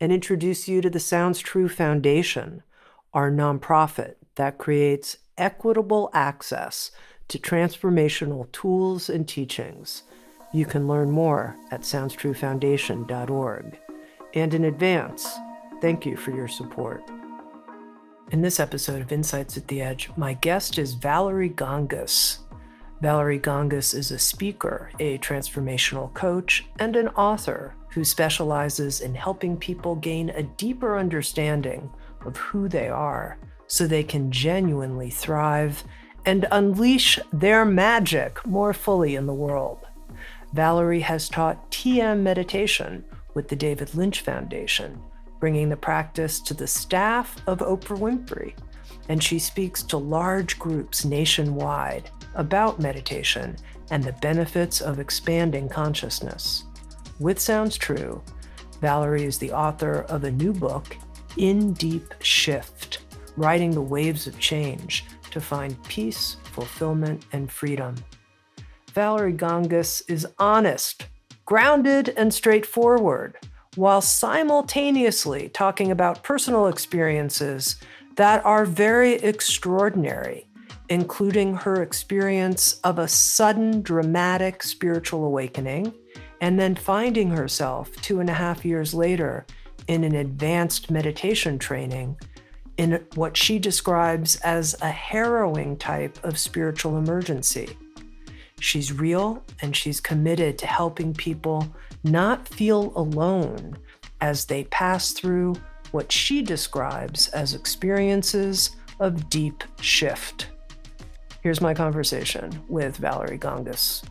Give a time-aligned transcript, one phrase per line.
[0.00, 2.62] and introduce you to the Sounds True Foundation,
[3.12, 6.90] our nonprofit that creates equitable access
[7.28, 10.04] to transformational tools and teachings.
[10.52, 13.78] You can learn more at SoundsTrueFoundation.org.
[14.34, 15.28] And in advance,
[15.80, 17.02] thank you for your support.
[18.30, 22.38] In this episode of Insights at the Edge, my guest is Valerie Gangas.
[23.00, 29.56] Valerie Gangas is a speaker, a transformational coach, and an author who specializes in helping
[29.56, 31.90] people gain a deeper understanding
[32.24, 35.84] of who they are so they can genuinely thrive
[36.26, 39.78] and unleash their magic more fully in the world.
[40.52, 45.00] Valerie has taught TM meditation with the David Lynch Foundation,
[45.38, 48.54] bringing the practice to the staff of Oprah Winfrey.
[49.08, 53.56] And she speaks to large groups nationwide about meditation
[53.90, 56.64] and the benefits of expanding consciousness.
[57.20, 58.22] With Sounds True,
[58.80, 60.96] Valerie is the author of a new book,
[61.36, 63.00] In Deep Shift
[63.36, 67.94] Riding the Waves of Change to Find Peace, Fulfillment, and Freedom.
[68.94, 71.08] Valerie Gangas is honest,
[71.44, 73.36] grounded, and straightforward,
[73.74, 77.76] while simultaneously talking about personal experiences
[78.16, 80.46] that are very extraordinary,
[80.88, 85.92] including her experience of a sudden dramatic spiritual awakening
[86.40, 89.46] and then finding herself two and a half years later
[89.88, 92.16] in an advanced meditation training
[92.76, 97.76] in what she describes as a harrowing type of spiritual emergency.
[98.60, 101.66] She's real and she's committed to helping people
[102.04, 103.76] not feel alone
[104.20, 105.56] as they pass through
[105.92, 110.48] what she describes as experiences of deep shift.
[111.42, 114.04] Here's my conversation with Valerie Gangas.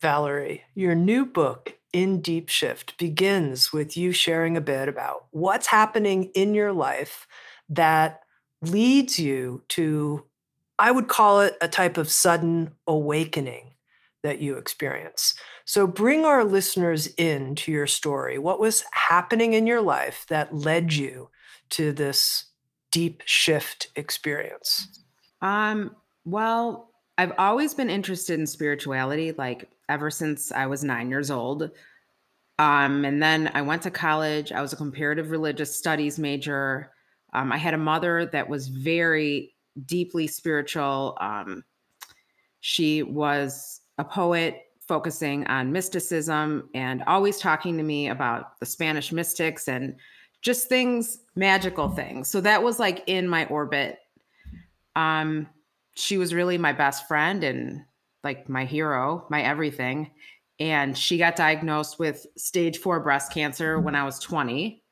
[0.00, 5.66] Valerie, your new book, In Deep Shift, begins with you sharing a bit about what's
[5.66, 7.26] happening in your life
[7.68, 8.20] that
[8.62, 10.24] leads you to,
[10.78, 13.74] I would call it a type of sudden awakening
[14.22, 15.34] that you experience.
[15.64, 18.38] So bring our listeners in to your story.
[18.38, 21.30] What was happening in your life that led you
[21.70, 22.44] to this
[22.90, 25.02] deep shift experience?
[25.40, 26.89] Um, well,
[27.20, 29.32] I've always been interested in spirituality.
[29.32, 31.70] Like ever since I was nine years old.
[32.58, 34.52] Um, and then I went to college.
[34.52, 36.92] I was a comparative religious studies major.
[37.34, 39.54] Um, I had a mother that was very
[39.84, 41.18] deeply spiritual.
[41.20, 41.62] Um,
[42.60, 49.12] she was a poet focusing on mysticism and always talking to me about the Spanish
[49.12, 49.94] mystics and
[50.40, 52.28] just things, magical things.
[52.28, 53.98] So that was like in my orbit.
[54.96, 55.48] Um,
[55.94, 57.82] she was really my best friend and
[58.22, 60.10] like my hero, my everything.
[60.58, 64.82] And she got diagnosed with stage four breast cancer when I was 20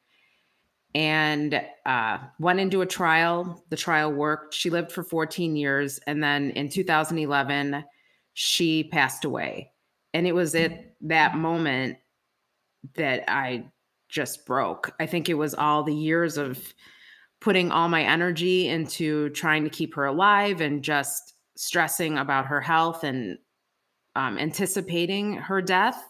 [0.94, 3.64] and uh, went into a trial.
[3.69, 4.54] The trial worked.
[4.54, 6.00] She lived for 14 years.
[6.06, 7.84] And then in 2011,
[8.32, 9.72] she passed away.
[10.14, 11.99] And it was at that moment
[12.94, 13.67] that I
[14.08, 14.90] just broke.
[14.99, 16.58] I think it was all the years of
[17.40, 22.61] putting all my energy into trying to keep her alive and just stressing about her
[22.61, 23.38] health and
[24.17, 26.02] um, anticipating her death.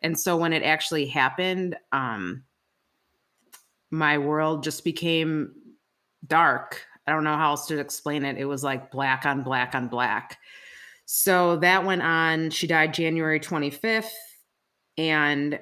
[0.00, 2.44] And so when it actually happened, um,
[3.90, 5.52] my world just became
[6.26, 6.84] dark.
[7.06, 8.36] I don't know how else to explain it.
[8.36, 10.38] It was like black on black on black.
[11.06, 12.50] So that went on.
[12.50, 14.10] She died January 25th.
[14.98, 15.58] And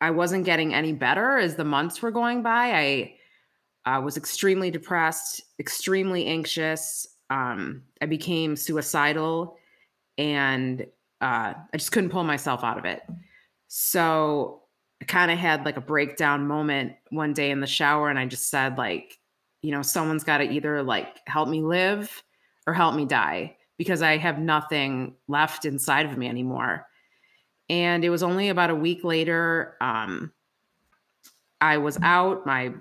[0.00, 2.72] I wasn't getting any better as the months were going by.
[2.72, 3.14] I
[3.84, 9.56] I was extremely depressed, extremely anxious um, I became suicidal
[10.18, 10.82] and
[11.22, 13.02] uh, I just couldn't pull myself out of it.
[13.68, 14.64] So
[15.00, 18.26] I kind of had like a breakdown moment one day in the shower and I
[18.26, 19.18] just said like,
[19.62, 22.22] you know, someone's got to either like help me live
[22.66, 26.86] or help me die because I have nothing left inside of me anymore.
[27.70, 30.32] And it was only about a week later um
[31.62, 32.74] I was out, my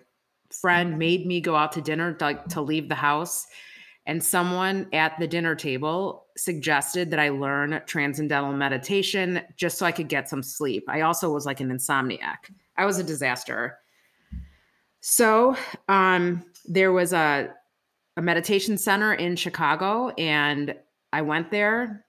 [0.54, 3.48] friend made me go out to dinner to, like, to leave the house
[4.08, 9.92] and someone at the dinner table suggested that I learn transcendental meditation just so I
[9.92, 10.86] could get some sleep.
[10.88, 12.38] I also was like an insomniac.
[12.78, 13.78] I was a disaster.
[15.02, 15.56] So,
[15.88, 17.54] um, there was a
[18.18, 20.76] a meditation center in Chicago and
[21.14, 22.06] I went there.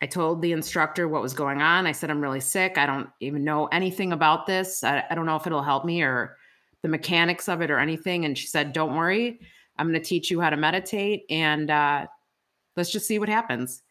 [0.00, 1.86] I told the instructor what was going on.
[1.86, 2.78] I said, I'm really sick.
[2.78, 4.84] I don't even know anything about this.
[4.84, 6.36] I, I don't know if it'll help me or
[6.84, 8.26] the mechanics of it or anything.
[8.26, 9.40] And she said, Don't worry.
[9.78, 12.06] I'm going to teach you how to meditate and uh,
[12.76, 13.82] let's just see what happens.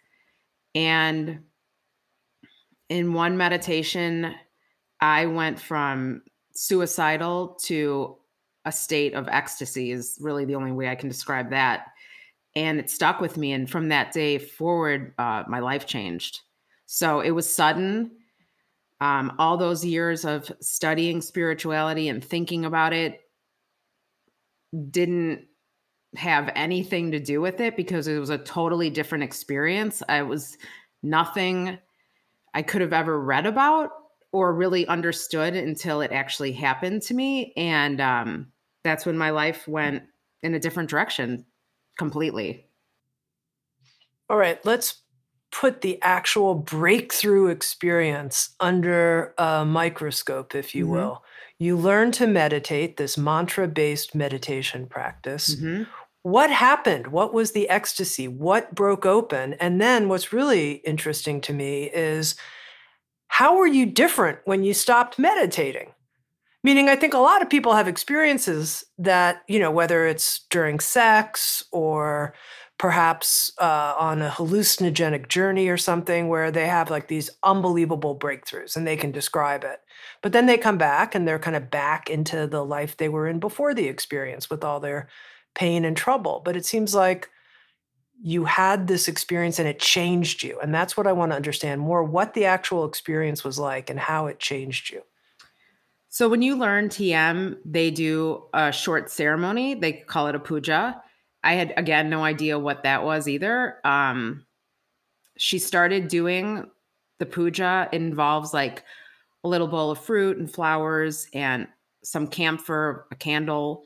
[0.75, 1.40] And
[2.90, 4.36] in one meditation,
[5.01, 6.22] I went from
[6.54, 8.16] suicidal to
[8.63, 11.88] a state of ecstasy, is really the only way I can describe that.
[12.56, 13.54] And it stuck with me.
[13.54, 16.42] And from that day forward, uh, my life changed.
[16.86, 18.12] So it was sudden.
[19.01, 23.22] Um, all those years of studying spirituality and thinking about it
[24.90, 25.45] didn't
[26.16, 30.04] have anything to do with it because it was a totally different experience.
[30.07, 30.57] I was
[31.01, 31.78] nothing
[32.54, 33.92] I could have ever read about
[34.31, 37.54] or really understood until it actually happened to me.
[37.56, 38.51] And um,
[38.84, 40.04] that's when my life went
[40.42, 41.46] in a different direction
[41.98, 42.68] completely.
[44.30, 45.03] All right, let's
[45.54, 50.94] put the actual breakthrough experience under a microscope, if you mm-hmm.
[50.94, 51.24] will.
[51.60, 55.56] You learn to meditate, this mantra based meditation practice.
[55.56, 55.84] Mm-hmm
[56.24, 57.08] what happened?
[57.08, 58.28] What was the ecstasy?
[58.30, 59.54] What broke open?
[59.56, 62.36] And then what's really interesting to me is
[63.28, 65.92] how were you different when you stopped meditating?
[66.64, 70.80] Meaning, I think a lot of people have experiences that, you know, whether it's during
[70.80, 72.34] sex or
[72.78, 78.75] perhaps uh, on a hallucinogenic journey or something where they have like these unbelievable breakthroughs
[78.75, 79.80] and they can describe it.
[80.22, 83.28] But then they come back and they're kind of back into the life they were
[83.28, 85.08] in before the experience with all their
[85.56, 86.42] pain and trouble.
[86.44, 87.30] But it seems like
[88.22, 90.60] you had this experience and it changed you.
[90.60, 94.00] And that's what I want to understand more what the actual experience was like and
[94.00, 95.02] how it changed you.
[96.10, 99.74] So, when you learn TM, they do a short ceremony.
[99.74, 101.02] They call it a puja.
[101.44, 103.78] I had, again, no idea what that was either.
[103.84, 104.45] Um,
[105.38, 106.69] she started doing
[107.19, 107.90] the puja.
[107.92, 108.84] It involves like
[109.44, 111.68] a little bowl of fruit and flowers and
[112.04, 113.86] some camphor, a candle,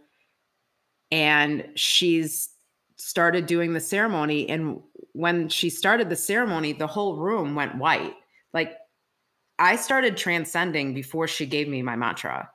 [1.12, 2.50] and she's
[2.98, 4.82] started doing the ceremony and
[5.14, 8.16] when she started the ceremony the whole room went white
[8.54, 8.76] like
[9.60, 12.50] i started transcending before she gave me my mantra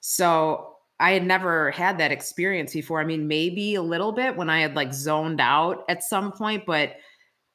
[0.00, 4.50] so i had never had that experience before i mean maybe a little bit when
[4.50, 6.94] i had like zoned out at some point but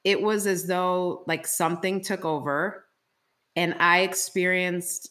[0.03, 2.85] it was as though like something took over
[3.55, 5.09] and i experienced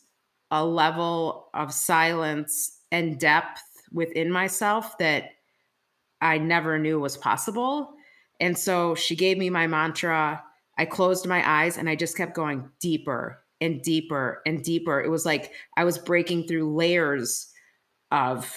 [0.51, 5.31] a level of silence and depth within myself that
[6.21, 7.95] I never knew was possible.
[8.41, 10.43] And so she gave me my mantra.
[10.79, 15.01] I closed my eyes and I just kept going deeper and deeper and deeper.
[15.01, 17.53] It was like I was breaking through layers
[18.11, 18.53] of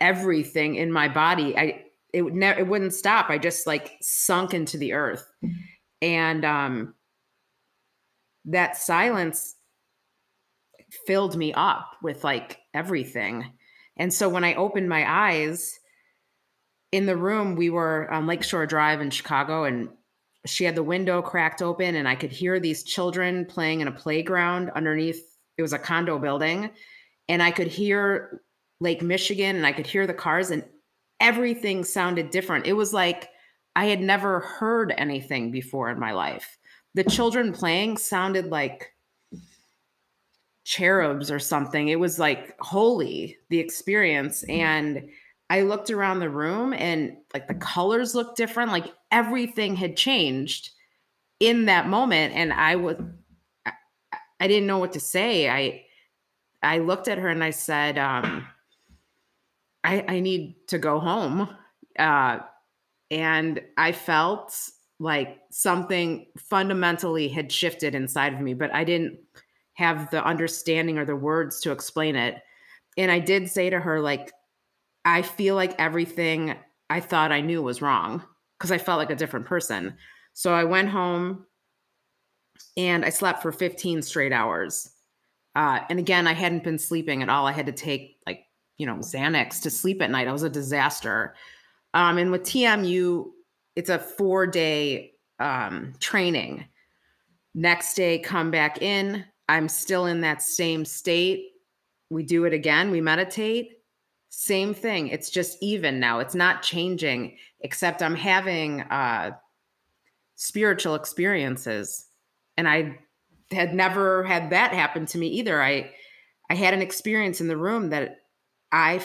[0.00, 1.56] everything in my body.
[1.56, 3.30] I it would never it wouldn't stop.
[3.30, 5.26] I just like sunk into the earth.
[6.02, 6.94] And um
[8.46, 9.56] that silence
[11.06, 13.52] filled me up with like everything.
[13.96, 15.78] And so when I opened my eyes,
[16.94, 19.88] in the room, we were on Lakeshore Drive in Chicago, and
[20.46, 23.92] she had the window cracked open, and I could hear these children playing in a
[23.92, 25.20] playground underneath.
[25.58, 26.70] It was a condo building,
[27.28, 28.42] and I could hear
[28.80, 30.64] Lake Michigan, and I could hear the cars, and
[31.20, 32.66] everything sounded different.
[32.66, 33.28] It was like
[33.76, 36.58] I had never heard anything before in my life.
[36.94, 38.92] The children playing sounded like
[40.64, 41.88] cherubs or something.
[41.88, 44.44] It was like holy, the experience.
[44.44, 45.08] And
[45.50, 50.70] I looked around the room and like the colors looked different, like everything had changed
[51.40, 52.34] in that moment.
[52.34, 52.96] And I was,
[54.40, 55.50] I, didn't know what to say.
[55.50, 55.84] I,
[56.62, 58.46] I looked at her and I said, um,
[59.84, 61.48] I, I need to go home.
[61.98, 62.38] Uh,
[63.10, 64.58] and I felt
[64.98, 69.18] like something fundamentally had shifted inside of me, but I didn't
[69.74, 72.42] have the understanding or the words to explain it.
[72.96, 74.32] And I did say to her, like,
[75.04, 76.56] I feel like everything
[76.88, 78.22] I thought I knew was wrong
[78.58, 79.96] because I felt like a different person.
[80.32, 81.46] So I went home
[82.76, 84.90] and I slept for 15 straight hours.
[85.54, 87.46] Uh, and again, I hadn't been sleeping at all.
[87.46, 88.43] I had to take like,
[88.78, 90.28] you know, Xanax to sleep at night.
[90.28, 91.34] I was a disaster.
[91.92, 93.26] Um, and with TMU,
[93.76, 96.66] it's a four day um, training.
[97.54, 99.24] Next day, come back in.
[99.48, 101.50] I'm still in that same state.
[102.10, 102.90] We do it again.
[102.90, 103.78] We meditate.
[104.30, 105.08] Same thing.
[105.08, 106.18] It's just even now.
[106.18, 109.32] It's not changing, except I'm having uh,
[110.34, 112.06] spiritual experiences.
[112.56, 112.98] And I
[113.52, 115.62] had never had that happen to me either.
[115.62, 115.92] I
[116.50, 118.18] I had an experience in the room that
[118.74, 119.00] I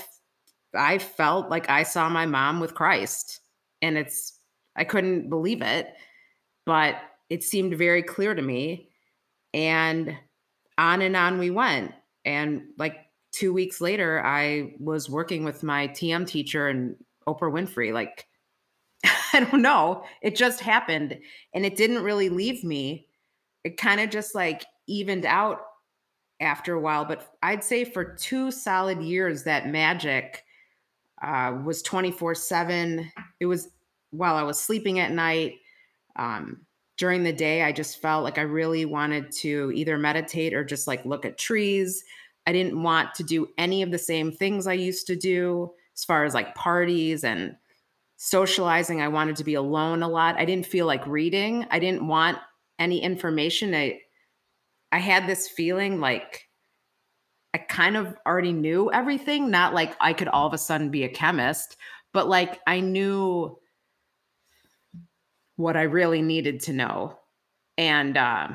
[0.75, 3.39] I felt like I saw my mom with Christ.
[3.81, 4.39] And it's
[4.75, 5.93] I couldn't believe it,
[6.65, 6.95] but
[7.29, 8.89] it seemed very clear to me.
[9.53, 10.17] And
[10.77, 11.93] on and on we went.
[12.25, 12.97] And like
[13.31, 16.95] two weeks later, I was working with my TM teacher and
[17.27, 17.93] Oprah Winfrey.
[17.93, 18.27] Like,
[19.33, 20.03] I don't know.
[20.21, 21.17] It just happened.
[21.53, 23.07] And it didn't really leave me.
[23.63, 25.61] It kind of just like evened out
[26.39, 27.05] after a while.
[27.05, 30.43] But I'd say for two solid years, that magic
[31.21, 33.11] uh, was 24 7.
[33.39, 33.69] It was
[34.11, 35.55] while I was sleeping at night.
[36.15, 36.65] Um,
[36.97, 40.85] during the day, I just felt like I really wanted to either meditate or just
[40.85, 42.03] like look at trees.
[42.45, 46.03] I didn't want to do any of the same things I used to do as
[46.03, 47.55] far as like parties and
[48.17, 49.01] socializing.
[49.01, 50.37] I wanted to be alone a lot.
[50.37, 51.65] I didn't feel like reading.
[51.71, 52.37] I didn't want
[52.79, 53.73] any information.
[53.73, 54.01] I
[54.91, 56.47] I had this feeling like
[57.53, 61.03] I kind of already knew everything, not like I could all of a sudden be
[61.03, 61.77] a chemist,
[62.13, 63.57] but like I knew
[65.55, 67.17] what I really needed to know.
[67.77, 68.49] And uh,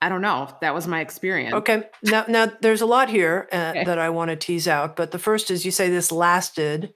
[0.00, 0.48] I don't know.
[0.60, 1.54] That was my experience.
[1.54, 1.84] Okay.
[2.02, 3.84] Now, now there's a lot here uh, okay.
[3.84, 4.94] that I want to tease out.
[4.94, 6.92] But the first is you say this lasted,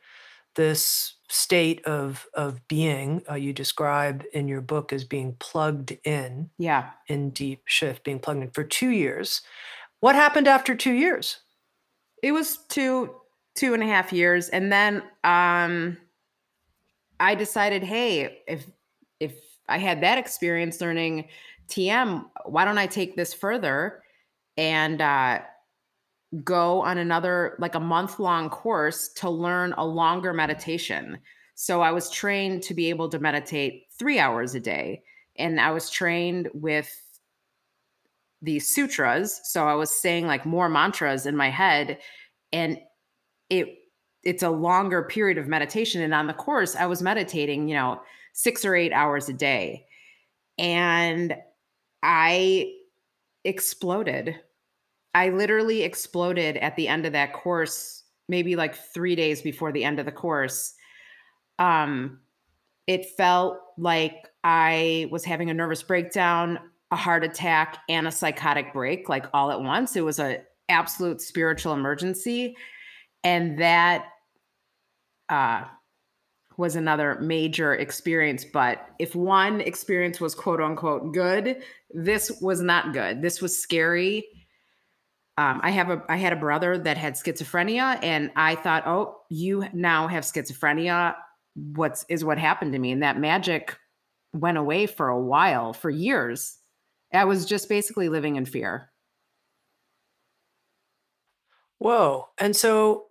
[0.55, 6.51] this state of of being uh, you describe in your book as being plugged in.
[6.59, 6.91] Yeah.
[7.07, 9.43] In deep shift, being plugged in for two years.
[10.01, 11.41] What happened after two years?
[12.23, 13.15] It was two
[13.55, 15.97] two and a half years, and then um,
[17.19, 18.67] I decided, hey, if
[19.21, 19.35] if
[19.69, 21.29] I had that experience learning
[21.69, 24.03] TM, why don't I take this further
[24.57, 25.41] and uh,
[26.45, 31.19] go on another like a month long course to learn a longer meditation?
[31.55, 35.03] So I was trained to be able to meditate three hours a day,
[35.37, 36.91] and I was trained with
[38.43, 39.41] the sutras.
[39.45, 41.99] So I was saying like more mantras in my head,
[42.53, 42.79] and
[43.51, 43.77] it
[44.23, 48.01] it's a longer period of meditation and on the course i was meditating you know
[48.33, 49.85] six or eight hours a day
[50.59, 51.35] and
[52.03, 52.73] i
[53.45, 54.37] exploded
[55.15, 59.85] i literally exploded at the end of that course maybe like three days before the
[59.85, 60.75] end of the course
[61.59, 62.19] um
[62.87, 66.59] it felt like i was having a nervous breakdown
[66.93, 70.39] a heart attack and a psychotic break like all at once it was an
[70.69, 72.57] absolute spiritual emergency
[73.25, 74.07] and that
[75.29, 75.65] uh,
[76.57, 78.45] was another major experience.
[78.45, 83.23] But if one experience was quote unquote good, this was not good.
[83.23, 84.25] This was scary.
[85.41, 89.17] Um, I have a I had a brother that had schizophrenia, and I thought, oh,
[89.31, 91.15] you now have schizophrenia.
[91.55, 92.93] What's is what happened to me?
[92.93, 93.79] And that magic
[94.35, 96.59] went away for a while, for years.
[97.15, 98.91] I was just basically living in fear.
[101.79, 102.29] Whoa.
[102.39, 103.07] And so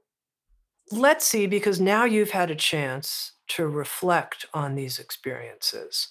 [0.91, 6.09] let's see, because now you've had a chance to reflect on these experiences.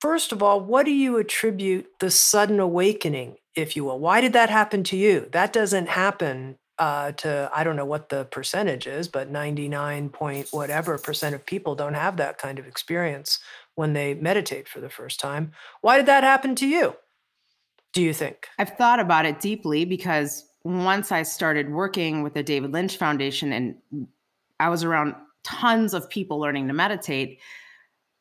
[0.00, 3.98] First of all, what do you attribute the sudden awakening, if you will?
[3.98, 5.28] Why did that happen to you?
[5.32, 10.48] That doesn't happen uh, to, I don't know what the percentage is, but 99 point
[10.50, 13.38] whatever percent of people don't have that kind of experience
[13.76, 15.52] when they meditate for the first time.
[15.80, 16.96] Why did that happen to you?
[17.92, 18.48] Do you think?
[18.58, 23.52] I've thought about it deeply because once I started working with the David Lynch Foundation
[23.52, 23.76] and
[24.58, 27.38] I was around tons of people learning to meditate,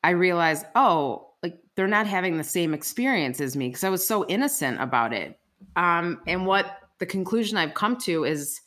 [0.04, 1.33] I realized, oh,
[1.76, 5.40] they're not having the same experience as me because I was so innocent about it.
[5.76, 8.62] Um, and what the conclusion I've come to is,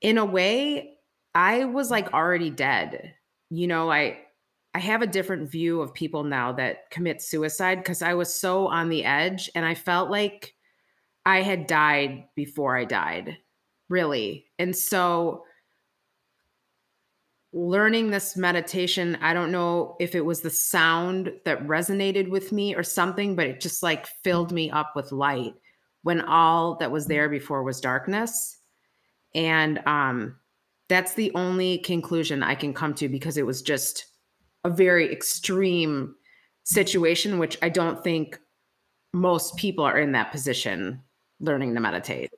[0.00, 0.94] in a way,
[1.34, 3.14] I was like already dead.
[3.50, 4.18] You know, I
[4.74, 8.68] I have a different view of people now that commit suicide because I was so
[8.68, 10.54] on the edge and I felt like
[11.26, 13.36] I had died before I died,
[13.90, 14.46] really.
[14.58, 15.44] And so
[17.52, 22.74] learning this meditation, I don't know if it was the sound that resonated with me
[22.74, 25.54] or something, but it just like filled me up with light
[26.02, 28.58] when all that was there before was darkness.
[29.34, 30.36] And um
[30.88, 34.06] that's the only conclusion I can come to because it was just
[34.64, 36.14] a very extreme
[36.64, 38.38] situation which I don't think
[39.12, 41.02] most people are in that position
[41.40, 42.30] learning to meditate.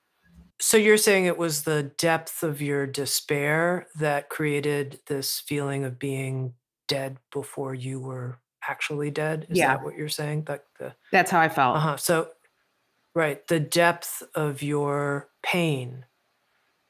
[0.60, 5.98] So you're saying it was the depth of your despair that created this feeling of
[5.98, 6.54] being
[6.88, 9.46] dead before you were actually dead?
[9.50, 9.74] Is Yeah.
[9.76, 10.44] that what you're saying?
[10.48, 11.76] Like the That's how I felt.
[11.76, 11.96] uh-huh.
[11.96, 12.30] So
[13.14, 16.06] right, the depth of your pain,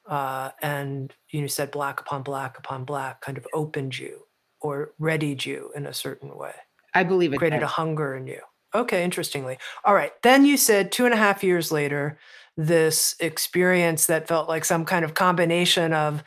[0.07, 4.27] uh, and you said black upon black upon black kind of opened you
[4.61, 6.55] or readied you in a certain way,
[6.95, 7.63] I believe it created did.
[7.63, 8.41] a hunger in you.
[8.75, 9.59] Okay, interestingly.
[9.85, 10.13] All right.
[10.23, 12.19] Then you said two and a half years later,
[12.57, 16.23] this experience that felt like some kind of combination of,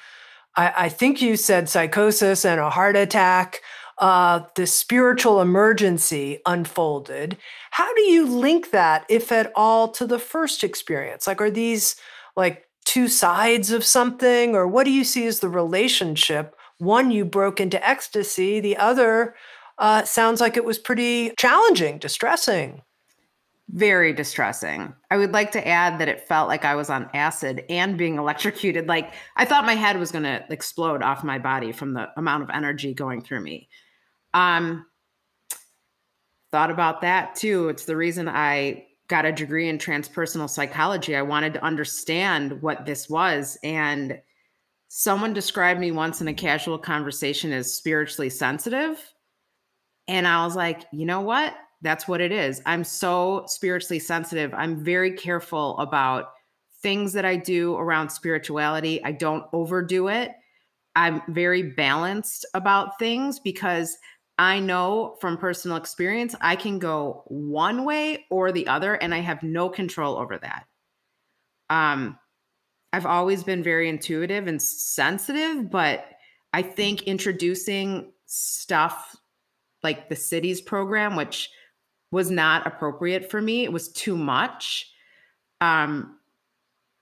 [0.56, 3.62] I, I think you said psychosis and a heart attack.
[4.00, 7.36] Uh, this spiritual emergency unfolded.
[7.72, 11.26] How do you link that, if at all, to the first experience?
[11.26, 11.96] Like, are these
[12.36, 16.56] like two sides of something, or what do you see as the relationship?
[16.78, 18.60] One, you broke into ecstasy.
[18.60, 19.34] The other
[19.80, 22.84] uh, sounds like it was pretty challenging, distressing.
[23.70, 24.94] Very distressing.
[25.12, 28.18] I would like to add that it felt like I was on acid and being
[28.20, 28.88] electrocuted.
[28.88, 32.44] Like I thought my head was going to explode off my body from the amount
[32.44, 33.70] of energy going through me.
[34.34, 34.86] Um,
[36.52, 37.70] thought about that too.
[37.70, 41.16] It's the reason I got a degree in transpersonal psychology.
[41.16, 43.58] I wanted to understand what this was.
[43.64, 44.20] And
[44.90, 49.14] someone described me once in a casual conversation as spiritually sensitive.
[50.08, 51.54] And I was like, you know what?
[51.82, 52.62] That's what it is.
[52.66, 54.54] I'm so spiritually sensitive.
[54.54, 56.32] I'm very careful about
[56.82, 59.04] things that I do around spirituality.
[59.04, 60.32] I don't overdo it.
[60.96, 63.98] I'm very balanced about things because
[64.40, 69.20] I know from personal experience, I can go one way or the other, and I
[69.20, 70.66] have no control over that.
[71.70, 72.18] Um,
[72.94, 76.06] I've always been very intuitive and sensitive, but
[76.54, 79.16] I think introducing stuff
[79.84, 81.50] like the Sidhis program, which
[82.12, 84.92] was not appropriate for me, it was too much.
[85.62, 86.18] Um,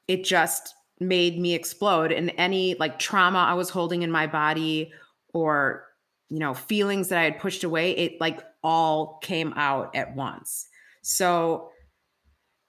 [0.07, 4.93] it just made me explode, and any like trauma I was holding in my body
[5.33, 5.85] or
[6.29, 10.67] you know feelings that i had pushed away it like all came out at once.
[11.01, 11.69] So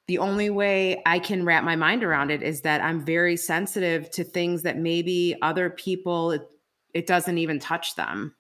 [0.07, 4.11] the only way i can wrap my mind around it is that i'm very sensitive
[4.11, 6.49] to things that maybe other people it,
[6.95, 8.36] it doesn't even touch them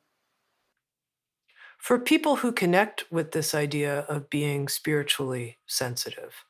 [1.79, 6.45] For people who connect with this idea of being spiritually sensitive,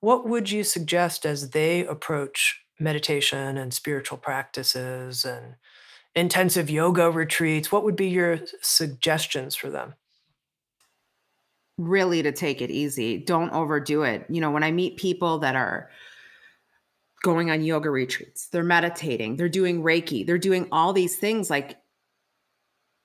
[0.00, 5.54] what would you suggest as they approach meditation and spiritual practices and
[6.14, 7.72] intensive yoga retreats?
[7.72, 9.94] What would be your suggestions for them?
[11.78, 15.56] really to take it easy don't overdo it you know when i meet people that
[15.56, 15.90] are
[17.22, 21.76] going on yoga retreats they're meditating they're doing reiki they're doing all these things like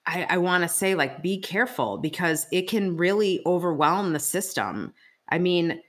[0.09, 4.91] I, I want to say like be careful because it can really overwhelm the system.
[5.29, 5.79] I mean,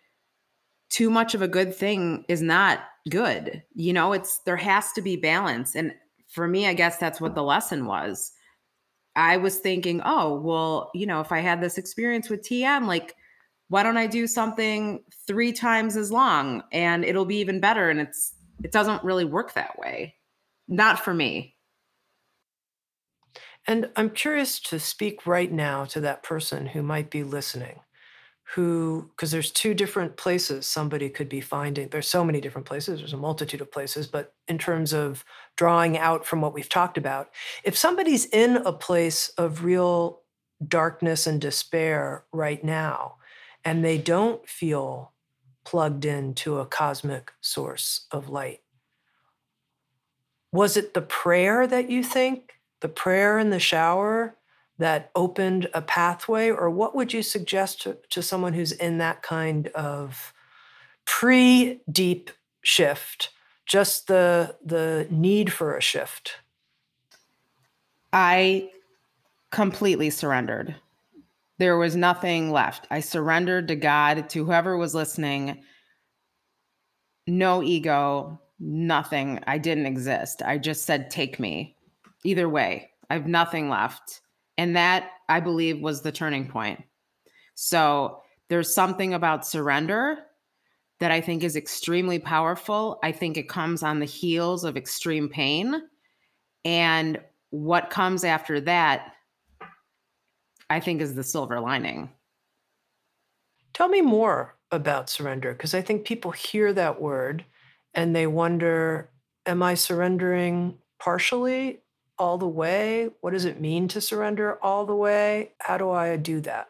[0.91, 3.63] too much of a good thing is not good.
[3.75, 5.75] You know, it's there has to be balance.
[5.75, 5.95] And
[6.29, 8.33] for me, I guess that's what the lesson was.
[9.17, 13.17] I was thinking, oh, well, you know, if I had this experience with TM, like,
[13.69, 17.89] why don't I do something three times as long and it'll be even better?
[17.89, 20.17] And it's it doesn't really work that way.
[20.69, 21.57] Not for me.
[23.67, 27.81] And I'm curious to speak right now to that person who might be listening,
[28.55, 31.89] who, because there's two different places somebody could be finding.
[31.89, 35.25] There's so many different places, there's a multitude of places, but in terms of
[35.57, 37.31] drawing out from what we've talked about,
[37.63, 40.23] if somebody's in a place of real
[40.67, 43.17] darkness and despair right now,
[43.65, 45.13] and they don't feel
[45.65, 48.63] plugged into a cosmic source of light,
[50.51, 54.37] was it the prayer that you think the prayer in the shower
[54.79, 59.23] that opened a pathway or what would you suggest to, to someone who's in that
[59.23, 60.33] kind of
[61.05, 62.31] pre deep
[62.63, 63.31] shift
[63.67, 66.37] just the the need for a shift
[68.13, 68.71] I
[69.51, 70.75] completely surrendered.
[71.59, 72.87] There was nothing left.
[72.91, 75.63] I surrendered to God, to whoever was listening.
[77.27, 79.41] No ego, nothing.
[79.47, 80.43] I didn't exist.
[80.43, 81.77] I just said, take me.
[82.25, 84.21] Either way, I have nothing left.
[84.59, 86.83] And that, I believe, was the turning point.
[87.55, 90.19] So there's something about surrender
[91.01, 92.99] that I think is extremely powerful.
[93.03, 95.83] I think it comes on the heels of extreme pain.
[96.65, 97.19] And
[97.51, 99.15] what comes after that,
[100.69, 102.11] I think, is the silver lining.
[103.73, 107.45] tell me more about surrender because i think people hear that word
[107.95, 109.11] and they wonder
[109.47, 111.81] am i surrendering partially
[112.21, 116.17] all the way what does it mean to surrender all the way how do i
[116.17, 116.69] do that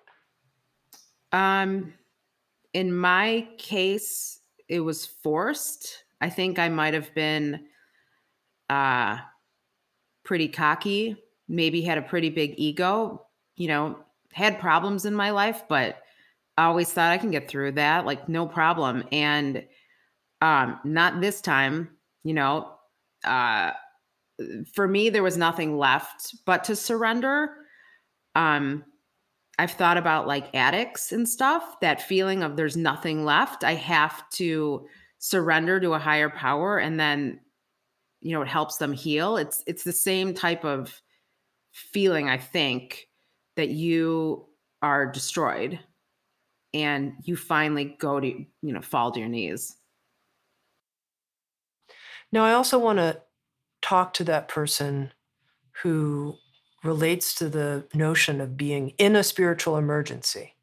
[1.33, 1.95] Um,
[2.73, 6.05] in my case, it was forced.
[6.21, 7.67] I think I might have been
[8.69, 9.19] uh,
[10.25, 11.17] pretty cocky,
[11.49, 13.99] maybe had a pretty big ego, you know,
[14.33, 16.03] had problems in my life, but
[16.57, 19.05] I always thought I can get through that, like no problem.
[19.13, 19.67] And
[20.43, 22.75] um, not this time, you know.
[23.25, 23.73] Uh,
[24.73, 27.51] for me, there was nothing left but to surrender.
[28.35, 28.85] Um,
[29.59, 33.63] I've thought about like addicts and stuff, that feeling of there's nothing left.
[33.63, 34.87] I have to
[35.19, 37.39] surrender to a higher power and then
[38.23, 39.37] you know it helps them heal.
[39.37, 41.01] It's it's the same type of
[41.73, 43.09] feeling I think
[43.57, 44.47] that you
[44.81, 45.79] are destroyed
[46.73, 49.77] and you finally go to you know fall to your knees.
[52.33, 53.21] Now I also want to
[53.83, 55.13] talk to that person
[55.83, 56.37] who
[56.83, 60.55] relates to the notion of being in a spiritual emergency.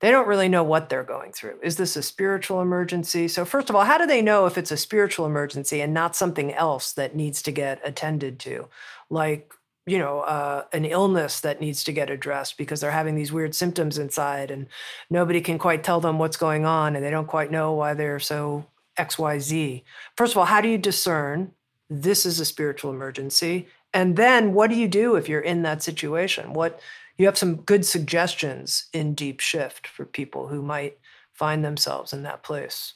[0.00, 1.58] They don't really know what they're going through.
[1.62, 3.26] Is this a spiritual emergency?
[3.26, 6.14] So, first of all, how do they know if it's a spiritual emergency and not
[6.14, 8.68] something else that needs to get attended to?
[9.10, 9.52] Like,
[9.86, 13.54] you know, uh, an illness that needs to get addressed because they're having these weird
[13.54, 14.68] symptoms inside and
[15.10, 18.20] nobody can quite tell them what's going on and they don't quite know why they're
[18.20, 18.66] so
[18.98, 19.82] XYZ.
[20.16, 21.52] First of all, how do you discern
[21.90, 23.68] this is a spiritual emergency?
[23.94, 26.52] And then what do you do if you're in that situation?
[26.52, 26.80] What
[27.16, 30.98] you have some good suggestions in Deep Shift for people who might
[31.32, 32.94] find themselves in that place.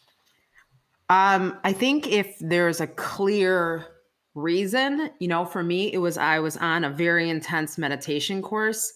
[1.09, 3.87] Um, I think if there's a clear
[4.35, 8.92] reason, you know, for me, it was I was on a very intense meditation course.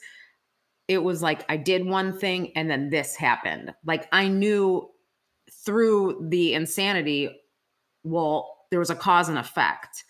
[0.89, 3.75] It was like I did one thing and then this happened.
[3.85, 4.89] Like I knew
[5.65, 7.31] through the insanity,
[8.03, 10.05] well, there was a cause and effect.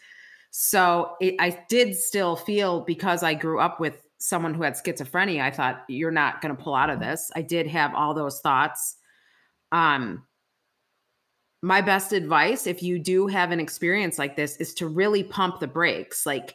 [0.50, 5.42] So it, I did still feel because I grew up with someone who had schizophrenia,
[5.42, 7.30] I thought you're not going to pull out of this.
[7.36, 8.96] I did have all those thoughts.
[9.72, 10.24] Um,
[11.62, 15.60] my best advice, if you do have an experience like this, is to really pump
[15.60, 16.24] the brakes.
[16.24, 16.54] Like,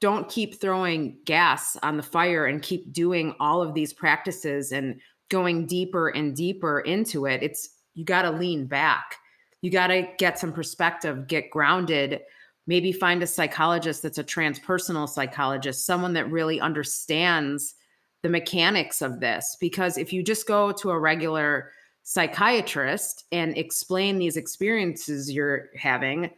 [0.00, 5.00] don't keep throwing gas on the fire and keep doing all of these practices and
[5.30, 7.42] going deeper and deeper into it.
[7.42, 9.16] It's you got to lean back.
[9.62, 12.20] You got to get some perspective, get grounded
[12.66, 17.74] maybe find a psychologist that's a transpersonal psychologist, someone that really understands
[18.22, 19.56] the mechanics of this.
[19.60, 21.72] Because if you just go to a regular
[22.04, 26.30] psychiatrist and explain these experiences you're having,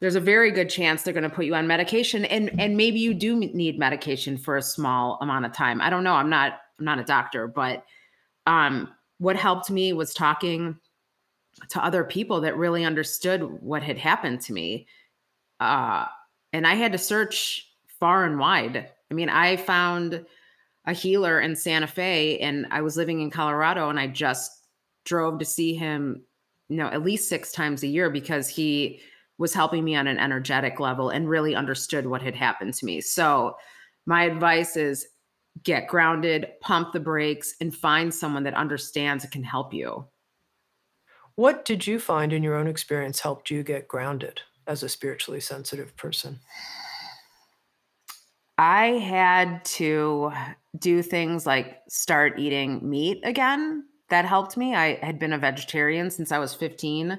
[0.00, 2.98] there's a very good chance they're going to put you on medication and and maybe
[2.98, 5.80] you do need medication for a small amount of time.
[5.80, 6.14] I don't know.
[6.14, 7.84] I'm not I'm not a doctor, but
[8.46, 10.76] um what helped me was talking
[11.68, 14.86] to other people that really understood what had happened to me
[15.62, 16.06] uh,
[16.52, 18.90] and I had to search far and wide.
[19.10, 20.26] I mean, I found
[20.86, 24.50] a healer in Santa Fe, and I was living in Colorado, and I just
[25.04, 26.22] drove to see him,
[26.68, 29.00] you know, at least six times a year because he
[29.38, 33.00] was helping me on an energetic level and really understood what had happened to me.
[33.00, 33.56] So,
[34.04, 35.06] my advice is
[35.62, 40.04] get grounded, pump the brakes, and find someone that understands and can help you.
[41.34, 44.42] What did you find in your own experience helped you get grounded?
[44.66, 46.40] as a spiritually sensitive person?
[48.58, 50.32] I had to
[50.78, 53.84] do things like start eating meat again.
[54.10, 54.74] That helped me.
[54.74, 57.18] I had been a vegetarian since I was 15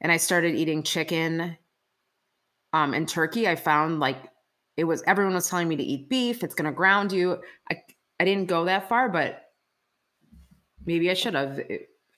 [0.00, 1.56] and I started eating chicken
[2.72, 3.48] um and turkey.
[3.48, 4.18] I found like
[4.76, 7.40] it was everyone was telling me to eat beef, it's going to ground you.
[7.70, 7.82] I
[8.18, 9.50] I didn't go that far, but
[10.84, 11.60] maybe I should have.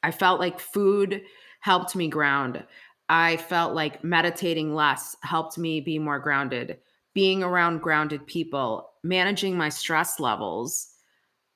[0.07, 1.23] I felt like food
[1.59, 2.63] helped me ground.
[3.09, 6.79] I felt like meditating less helped me be more grounded,
[7.13, 10.91] being around grounded people, managing my stress levels,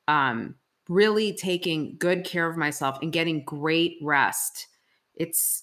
[0.09, 0.57] um,
[0.89, 4.67] really taking good care of myself and getting great rest.
[5.15, 5.63] It's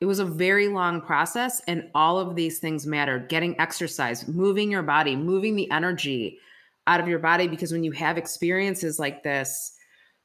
[0.00, 3.28] it was a very long process and all of these things mattered.
[3.28, 6.38] Getting exercise, moving your body, moving the energy
[6.86, 9.75] out of your body because when you have experiences like this,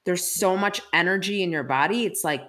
[0.06, 2.06] there's so much energy in your body.
[2.06, 2.44] It's like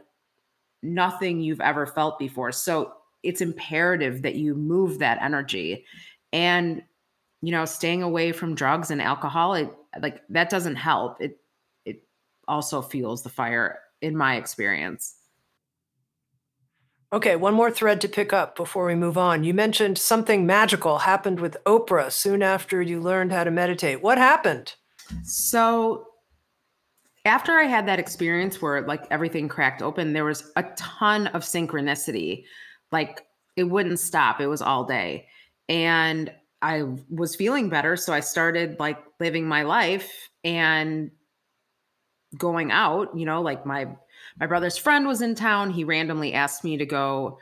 [0.82, 2.52] nothing you've ever felt before.
[2.52, 5.84] So it's imperative that you move that energy.
[6.32, 6.82] And,
[7.40, 11.20] you know, staying away from drugs and alcohol, it like that doesn't help.
[11.20, 11.38] It
[11.84, 12.02] it
[12.48, 15.16] also fuels the fire in my experience.
[17.12, 19.44] Okay, one more thread to pick up before we move on.
[19.44, 24.02] You mentioned something magical happened with Oprah soon after you learned how to meditate.
[24.02, 24.76] What happened?
[25.22, 26.06] So,
[27.24, 31.42] after I had that experience where like everything cracked open, there was a ton of
[31.42, 32.44] synchronicity.
[32.90, 33.22] Like
[33.56, 34.40] it wouldn't stop.
[34.40, 35.28] It was all day.
[35.68, 36.32] And
[36.62, 37.96] I was feeling better.
[37.96, 41.10] So I started like living my life and
[42.36, 43.88] going out, you know, like my
[44.38, 45.70] my brother's friend was in town.
[45.70, 47.38] He randomly asked me to go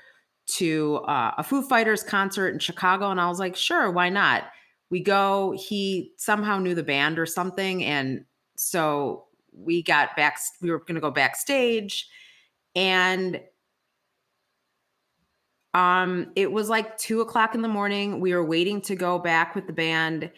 [0.54, 4.44] to uh, a Foo Fighters concert in Chicago, and I was like, sure, why not?
[4.90, 5.54] We go.
[5.56, 8.24] He somehow knew the band or something, and
[8.56, 9.26] so
[9.64, 10.38] we got back.
[10.60, 12.08] We were going to go backstage,
[12.74, 13.40] and
[15.74, 18.20] um, it was like two o'clock in the morning.
[18.20, 20.30] We were waiting to go back with the band,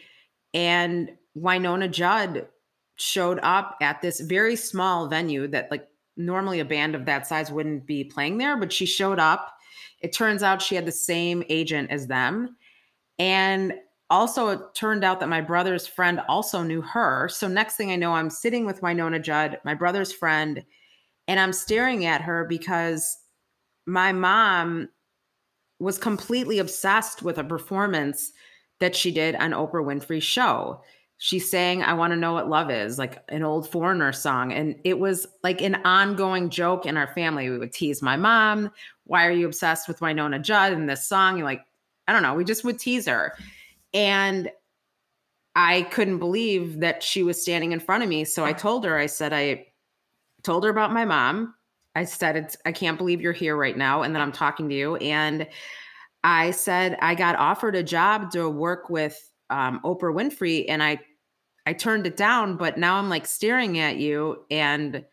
[0.53, 2.47] and Wynonna Judd
[2.95, 7.51] showed up at this very small venue that like normally a band of that size
[7.51, 9.57] wouldn't be playing there, but she showed up.
[10.01, 12.55] It turns out she had the same agent as them.
[13.17, 13.73] And
[14.09, 17.29] also it turned out that my brother's friend also knew her.
[17.29, 20.63] So next thing I know, I'm sitting with Wynonna Judd, my brother's friend,
[21.27, 23.17] and I'm staring at her because
[23.85, 24.89] my mom
[25.79, 28.31] was completely obsessed with a performance
[28.79, 30.81] that she did on Oprah Winfrey's show.
[31.17, 34.51] She sang I Want to Know What Love Is, like an old Foreigner song.
[34.51, 37.49] And it was like an ongoing joke in our family.
[37.49, 38.71] We would tease my mom,
[39.05, 41.37] Why are you obsessed with Wynonna Judd and this song?
[41.37, 41.65] You're like,
[42.07, 42.33] I don't know.
[42.33, 43.37] We just would tease her.
[43.93, 44.49] And
[45.55, 48.25] I couldn't believe that she was standing in front of me.
[48.25, 49.67] So I told her, I said, I
[50.41, 51.53] told her about my mom.
[51.95, 54.75] I said, it's, I can't believe you're here right now and that I'm talking to
[54.75, 54.95] you.
[54.95, 55.47] And
[56.23, 60.99] I said, I got offered a job to work with um, Oprah Winfrey and I,
[61.67, 65.05] I turned it down, but now I'm like staring at you and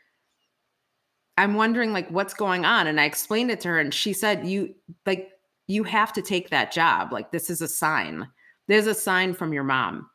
[1.36, 2.86] I'm wondering like what's going on.
[2.86, 5.30] And I explained it to her and she said, you like,
[5.66, 7.12] you have to take that job.
[7.12, 8.26] Like, this is a sign.
[8.70, 10.09] There's a sign from your mom.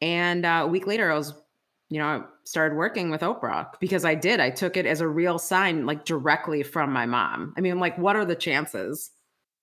[0.00, 1.34] And uh, a week later, I was
[1.90, 4.40] you know, I started working with Oprah because I did.
[4.40, 7.54] I took it as a real sign, like directly from my mom.
[7.56, 9.10] I mean, like, what are the chances?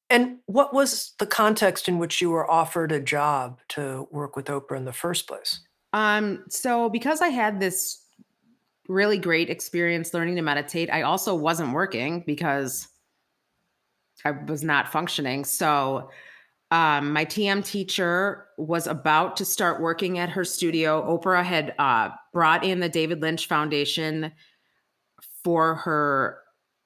[0.10, 4.46] And what was the context in which you were offered a job to work with
[4.46, 5.60] Oprah in the first place?
[5.94, 8.06] Um, so because I had this
[8.88, 12.88] really great experience learning to meditate, I also wasn't working because
[14.24, 15.44] I was not functioning.
[15.44, 16.10] So
[16.72, 21.06] um, my TM teacher was about to start working at her studio.
[21.06, 24.32] Oprah had uh, brought in the David Lynch Foundation
[25.44, 26.40] for her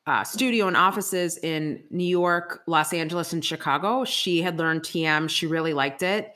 [0.07, 4.03] uh, studio and offices in New York, Los Angeles, and Chicago.
[4.05, 5.29] She had learned TM.
[5.29, 6.33] She really liked it.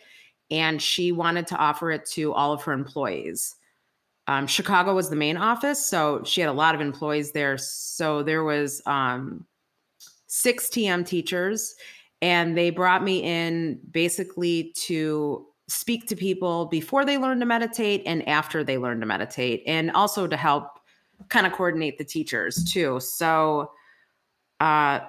[0.52, 3.56] And she wanted to offer it to all of her employees.
[4.28, 5.84] Um, Chicago was the main office.
[5.84, 7.58] So she had a lot of employees there.
[7.58, 9.46] So there was um,
[10.28, 11.76] six TM teachers
[12.22, 18.02] and they brought me in basically to speak to people before they learn to meditate
[18.06, 20.80] and after they learn to meditate and also to help
[21.30, 23.00] kind of coordinate the teachers too.
[23.00, 23.72] So
[24.60, 25.00] uh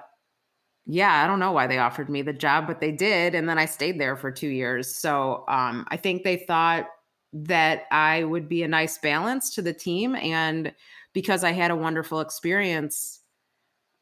[0.85, 3.57] yeah i don't know why they offered me the job but they did and then
[3.57, 4.95] i stayed there for two years.
[4.95, 6.87] So um i think they thought
[7.33, 10.73] that i would be a nice balance to the team and
[11.13, 13.21] because i had a wonderful experience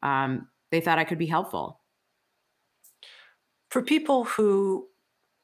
[0.02, 1.79] um they thought i could be helpful
[3.70, 4.88] for people who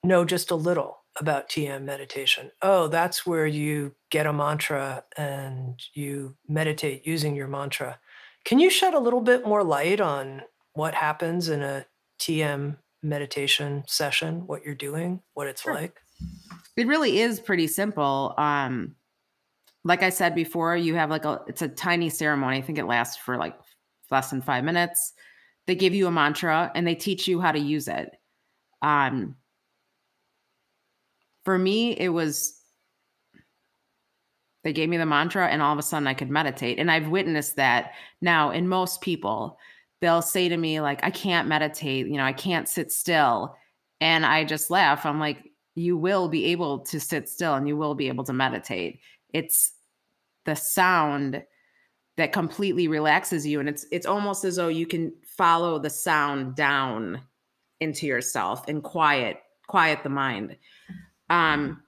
[0.05, 5.81] know just a little about TM meditation, oh, that's where you get a mantra and
[5.95, 7.99] you meditate using your mantra.
[8.45, 10.43] Can you shed a little bit more light on
[10.75, 11.87] what happens in a
[12.21, 15.75] TM meditation session, what you're doing, what it's sure.
[15.75, 16.01] like?
[16.77, 18.35] It really is pretty simple.
[18.37, 18.97] Um,
[19.85, 22.59] like I said before, you have like a it's a tiny ceremony.
[22.59, 23.57] I think it lasts for like
[24.11, 25.13] less than five minutes.
[25.67, 28.11] They give you a mantra and they teach you how to use it.
[28.83, 29.37] Um,
[31.45, 32.61] for me, it was
[34.67, 36.81] they gave me the mantra, and all of a sudden I could meditate.
[36.81, 39.59] And I've witnessed that now in most people.
[40.01, 43.57] They'll say to me, like, I can't meditate, you know, I can't sit still.
[44.01, 45.07] And I just laugh.
[45.07, 48.33] I'm like, you will be able to sit still and you will be able to
[48.33, 48.99] meditate.
[49.33, 49.73] It's
[50.47, 51.45] the sound
[52.17, 56.55] that completely relaxes you and it's it's almost as though you can follow the sound
[56.55, 57.21] down
[57.81, 60.57] into yourself and quiet quiet the mind.
[61.31, 61.83] Um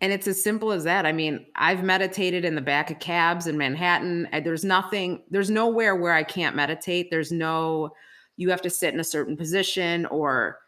[0.00, 1.06] and it's as simple as that.
[1.06, 4.28] I mean i've meditated in the back of cabs in manhattan.
[4.44, 7.10] There's nothing there's nowhere where i can't meditate.
[7.10, 7.92] There's no
[8.36, 10.58] you have to sit in a certain position or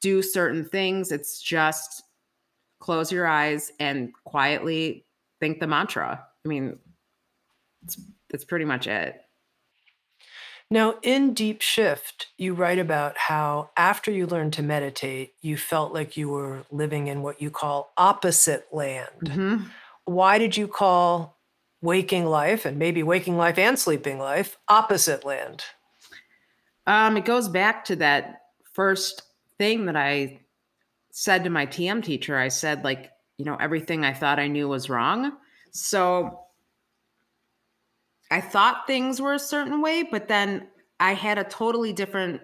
[0.00, 1.10] do certain things.
[1.10, 2.02] It's just
[2.78, 5.06] close your eyes and quietly
[5.40, 6.24] think the mantra.
[6.44, 6.78] I mean
[7.82, 7.98] it's
[8.30, 9.23] that's pretty much it
[10.74, 15.94] now, in Deep Shift, you write about how after you learned to meditate, you felt
[15.94, 19.08] like you were living in what you call opposite land.
[19.24, 19.56] Mm-hmm.
[20.04, 21.38] Why did you call
[21.80, 25.62] waking life and maybe waking life and sleeping life opposite land?
[26.88, 29.22] Um, it goes back to that first
[29.58, 30.40] thing that I
[31.12, 32.36] said to my TM teacher.
[32.36, 35.34] I said, like, you know, everything I thought I knew was wrong.
[35.70, 36.43] So
[38.30, 40.68] I thought things were a certain way, but then
[41.00, 42.40] I had a totally different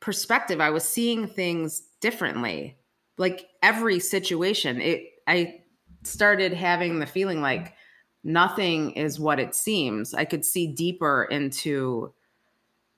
[0.00, 0.60] perspective.
[0.60, 2.76] I was seeing things differently.
[3.18, 5.60] Like every situation, it I
[6.02, 7.74] started having the feeling like
[8.24, 10.14] nothing is what it seems.
[10.14, 12.12] I could see deeper into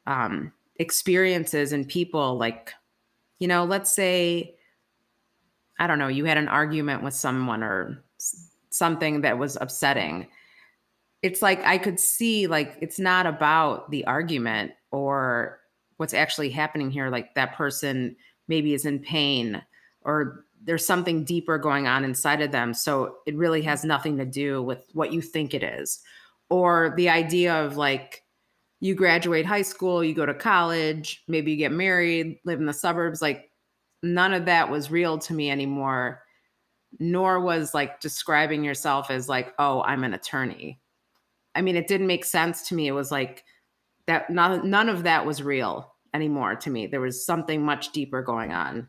[0.07, 2.73] um experiences and people like
[3.39, 4.55] you know, let's say
[5.79, 8.05] I don't know, you had an argument with someone or
[8.71, 10.29] something that was upsetting
[11.23, 15.61] it's like I could see like it's not about the argument or
[15.97, 17.09] what's actually happening here.
[17.09, 18.17] Like that person
[18.49, 19.63] maybe is in pain
[20.03, 22.75] or there's something deeper going on inside of them.
[22.75, 26.01] So it really has nothing to do with what you think it is.
[26.51, 28.25] Or the idea of like
[28.81, 32.73] you graduate high school, you go to college, maybe you get married, live in the
[32.73, 33.23] suburbs.
[33.23, 33.51] Like
[34.03, 36.23] none of that was real to me anymore.
[36.99, 40.82] Nor was like describing yourself as like, oh, I'm an attorney
[41.55, 42.89] I mean, it didn't make sense to me.
[42.89, 43.45] It was like
[44.07, 46.87] that none, none of that was real anymore to me.
[46.87, 48.89] There was something much deeper going on.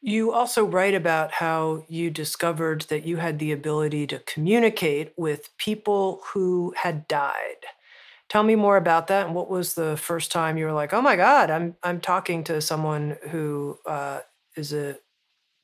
[0.00, 5.56] You also write about how you discovered that you had the ability to communicate with
[5.58, 7.66] people who had died.
[8.28, 9.26] Tell me more about that.
[9.26, 12.44] And what was the first time you were like, "Oh my God, I'm I'm talking
[12.44, 14.20] to someone who uh,
[14.56, 14.98] is a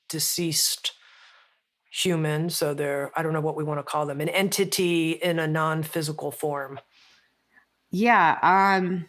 [0.09, 0.93] deceased
[1.94, 2.50] human.
[2.50, 5.46] So they're, I don't know what we want to call them, an entity in a
[5.46, 6.80] non physical form.
[7.90, 8.38] Yeah.
[8.42, 9.07] Um,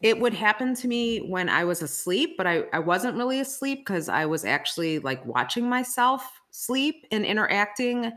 [0.00, 3.80] it would happen to me when I was asleep, but I, I wasn't really asleep
[3.84, 8.12] because I was actually like watching myself sleep and interacting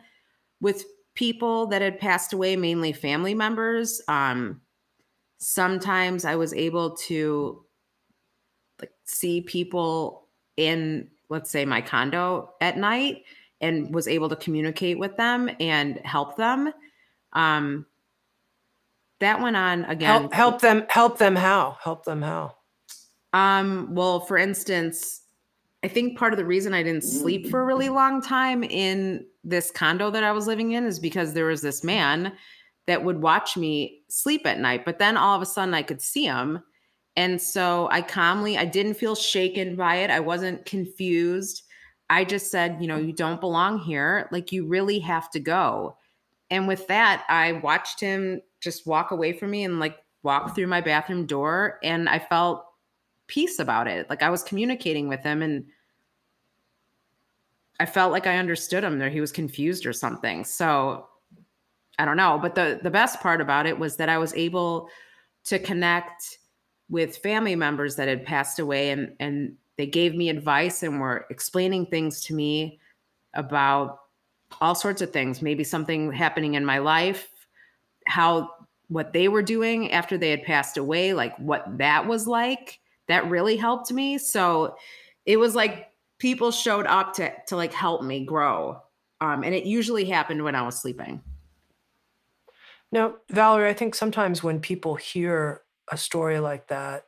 [0.62, 4.01] with people that had passed away, mainly family members.
[4.07, 4.62] Um,
[5.39, 7.63] sometimes I was able to
[8.79, 13.23] like see people in, let's say, my condo at night
[13.62, 16.72] and was able to communicate with them and help them.
[17.34, 17.86] Um,
[19.20, 20.22] that went on again.
[20.22, 20.86] Help, help them.
[20.89, 21.36] Help them.
[21.36, 21.78] How?
[21.82, 22.22] Help them.
[22.22, 22.56] How?
[23.34, 25.22] Um, well, for instance,
[25.84, 29.26] I think part of the reason I didn't sleep for a really long time in
[29.43, 32.34] this condo that I was living in is because there was this man
[32.88, 36.02] that would watch me sleep at night, but then all of a sudden I could
[36.02, 36.63] see him.
[37.15, 40.10] And so I calmly, I didn't feel shaken by it.
[40.10, 41.63] I wasn't confused.
[42.10, 44.30] I just said, you know, you don't belong here.
[44.32, 45.98] Like, you really have to go.
[46.50, 50.67] And with that, I watched him just walk away from me and like walk through
[50.67, 51.80] my bathroom door.
[51.84, 52.65] And I felt
[53.28, 54.10] peace about it.
[54.10, 55.65] Like, I was communicating with him and
[57.80, 59.10] I felt like I understood him there.
[59.10, 60.46] He was confused or something.
[60.46, 61.08] So
[62.00, 62.39] I don't know.
[62.41, 64.89] But the, the best part about it was that I was able
[65.46, 66.39] to connect
[66.89, 71.26] with family members that had passed away and, and they gave me advice and were
[71.30, 72.80] explaining things to me
[73.34, 74.00] about
[74.62, 77.30] all sorts of things, maybe something happening in my life,
[78.08, 78.50] how
[78.88, 82.80] what they were doing after they had passed away, like what that was like.
[83.08, 84.18] That really helped me.
[84.18, 84.76] So
[85.26, 88.82] it was like people showed up to to like help me grow.
[89.22, 91.22] Um, and it usually happened when I was sleeping.
[92.92, 95.62] Now, Valerie, I think sometimes when people hear
[95.92, 97.07] a story like that,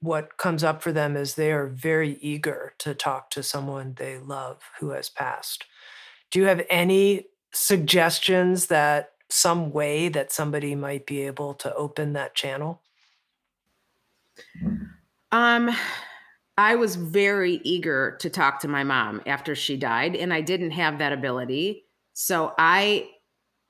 [0.00, 4.18] what comes up for them is they are very eager to talk to someone they
[4.18, 5.64] love who has passed.
[6.30, 12.14] Do you have any suggestions that some way that somebody might be able to open
[12.14, 12.82] that channel?
[15.32, 15.70] Um
[16.56, 20.72] I was very eager to talk to my mom after she died and I didn't
[20.72, 21.84] have that ability.
[22.12, 23.08] So I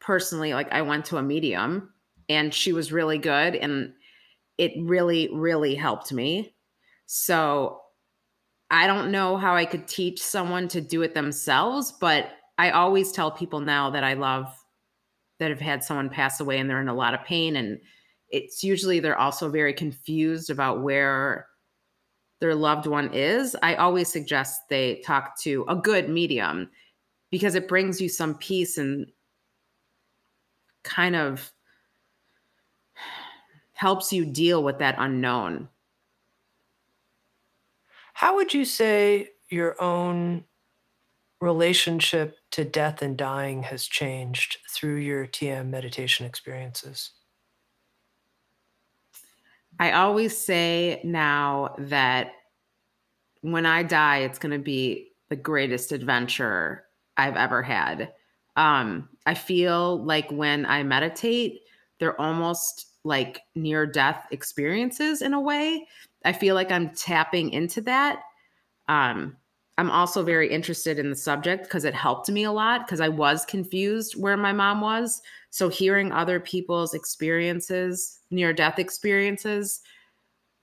[0.01, 1.93] personally like I went to a medium
[2.29, 3.93] and she was really good and
[4.61, 6.55] it really, really helped me.
[7.07, 7.81] So
[8.70, 13.11] I don't know how I could teach someone to do it themselves, but I always
[13.11, 14.55] tell people now that I love
[15.38, 17.57] that have had someone pass away and they're in a lot of pain.
[17.57, 17.81] And
[18.29, 21.46] it's usually they're also very confused about where
[22.42, 23.57] their loved one is.
[23.62, 26.69] I always suggest they talk to a good medium
[27.31, 29.06] because it brings you some peace and
[30.85, 31.50] kind of
[33.81, 35.66] helps you deal with that unknown.
[38.12, 40.44] How would you say your own
[41.40, 47.12] relationship to death and dying has changed through your TM meditation experiences?
[49.78, 52.33] I always say now that
[53.40, 56.85] when I die, it's going to be the greatest adventure
[57.16, 58.12] I've ever had.
[58.56, 61.60] Um, I feel like when I meditate,
[61.98, 65.87] they're almost like near death experiences in a way.
[66.25, 68.23] I feel like I'm tapping into that.
[68.88, 69.37] Um,
[69.79, 73.09] I'm also very interested in the subject because it helped me a lot because I
[73.09, 75.23] was confused where my mom was.
[75.48, 79.81] So hearing other people's experiences, near death experiences,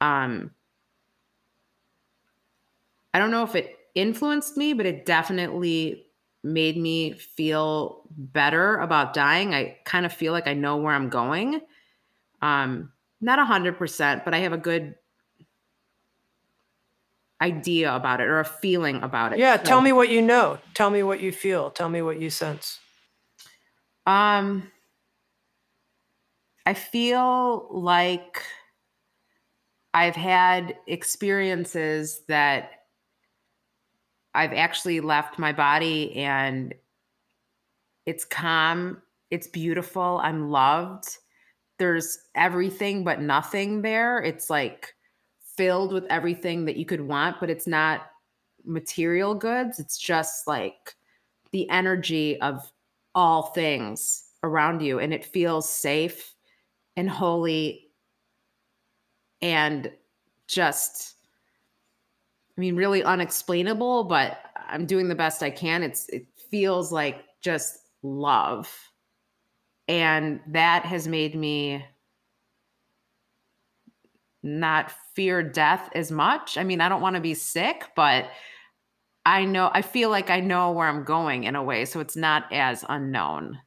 [0.02, 0.52] um,
[3.14, 6.06] I don't know if it influenced me, but it definitely
[6.44, 9.56] made me feel better about dying.
[9.56, 11.62] I kind of feel like I know where I'm going.
[12.42, 14.96] Um, not a hundred percent, but I have a good
[17.42, 19.40] idea about it or a feeling about it.
[19.40, 20.58] Yeah, tell me what you know.
[20.74, 21.70] Tell me what you feel.
[21.70, 22.80] Tell me what you sense.
[24.06, 24.72] Um
[26.66, 28.44] I feel like
[29.94, 32.72] I've had experiences that
[34.34, 36.74] I've actually left my body and
[38.06, 41.18] it's calm, it's beautiful, I'm loved.
[41.78, 44.20] There's everything but nothing there.
[44.20, 44.96] It's like
[45.56, 48.08] filled with everything that you could want, but it's not
[48.66, 49.80] material goods.
[49.80, 50.96] It's just like
[51.52, 52.72] the energy of
[53.16, 55.00] all things around you.
[55.00, 56.34] And it feels safe
[56.96, 57.90] and holy
[59.42, 59.92] and
[60.48, 61.16] just,
[62.58, 65.84] I mean, really unexplainable, but I'm doing the best I can.
[65.84, 68.74] It's, it feels like just love.
[69.88, 71.86] And that has made me
[74.44, 76.58] not fear death as much.
[76.58, 78.26] I mean, I don't want to be sick, but
[79.26, 82.16] I know I feel like I know where I'm going in a way, so it's
[82.16, 83.60] not as unknown.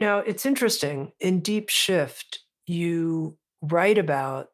[0.00, 1.12] Now, it's interesting.
[1.20, 4.48] In Deep Shift, you write about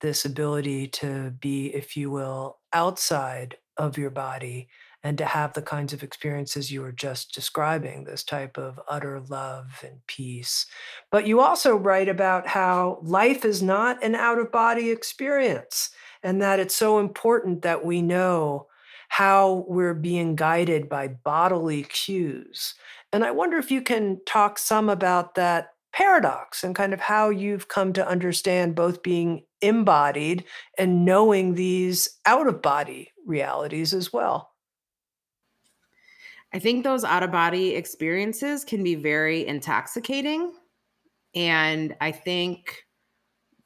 [0.00, 4.68] this ability to be, if you will, outside of your body
[5.06, 9.20] and to have the kinds of experiences you were just describing, this type of utter
[9.20, 10.66] love and peace.
[11.12, 15.90] But you also write about how life is not an out of body experience
[16.24, 18.66] and that it's so important that we know
[19.08, 22.74] how we're being guided by bodily cues.
[23.12, 27.30] And I wonder if you can talk some about that paradox and kind of how
[27.30, 30.42] you've come to understand both being embodied
[30.76, 34.50] and knowing these out of body realities as well.
[36.54, 40.52] I think those out of body experiences can be very intoxicating.
[41.34, 42.84] And I think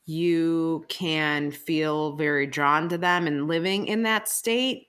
[0.06, 4.88] you can feel very drawn to them and living in that state.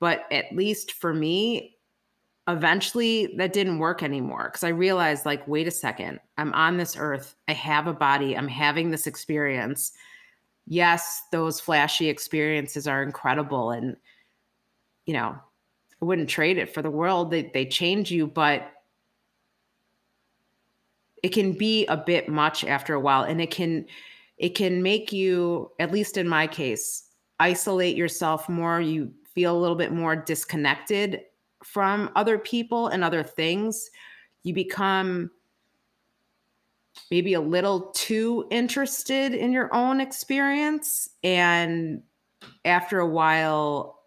[0.00, 1.76] But at least for me,
[2.48, 6.96] eventually that didn't work anymore because I realized, like, wait a second, I'm on this
[6.98, 9.92] earth, I have a body, I'm having this experience.
[10.66, 13.70] Yes, those flashy experiences are incredible.
[13.70, 13.96] And,
[15.06, 15.36] you know,
[16.02, 17.30] I wouldn't trade it for the world.
[17.30, 18.72] They they change you, but
[21.22, 23.86] it can be a bit much after a while and it can
[24.38, 27.04] it can make you at least in my case
[27.38, 31.20] isolate yourself more you feel a little bit more disconnected
[31.64, 33.88] from other people and other things
[34.42, 35.30] you become
[37.10, 42.02] maybe a little too interested in your own experience and
[42.64, 44.01] after a while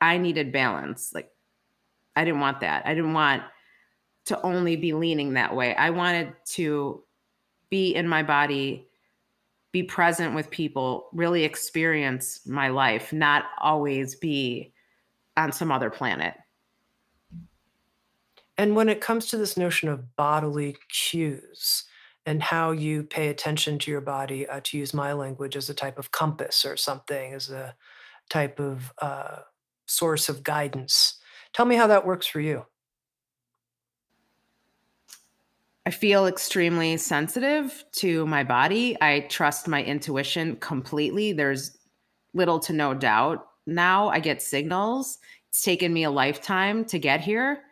[0.00, 1.12] I needed balance.
[1.14, 1.30] Like
[2.14, 2.86] I didn't want that.
[2.86, 3.42] I didn't want
[4.26, 5.74] to only be leaning that way.
[5.74, 7.02] I wanted to
[7.70, 8.88] be in my body,
[9.72, 14.72] be present with people, really experience my life, not always be
[15.36, 16.34] on some other planet.
[18.58, 21.84] And when it comes to this notion of bodily cues
[22.24, 25.74] and how you pay attention to your body, uh, to use my language as a
[25.74, 27.74] type of compass or something, as a
[28.30, 29.40] type of uh,
[29.86, 31.18] source of guidance.
[31.52, 32.66] Tell me how that works for you.
[35.86, 38.96] I feel extremely sensitive to my body.
[39.00, 41.32] I trust my intuition completely.
[41.32, 41.78] There's
[42.34, 44.08] little to no doubt now.
[44.08, 45.18] I get signals.
[45.48, 47.62] It's taken me a lifetime to get here,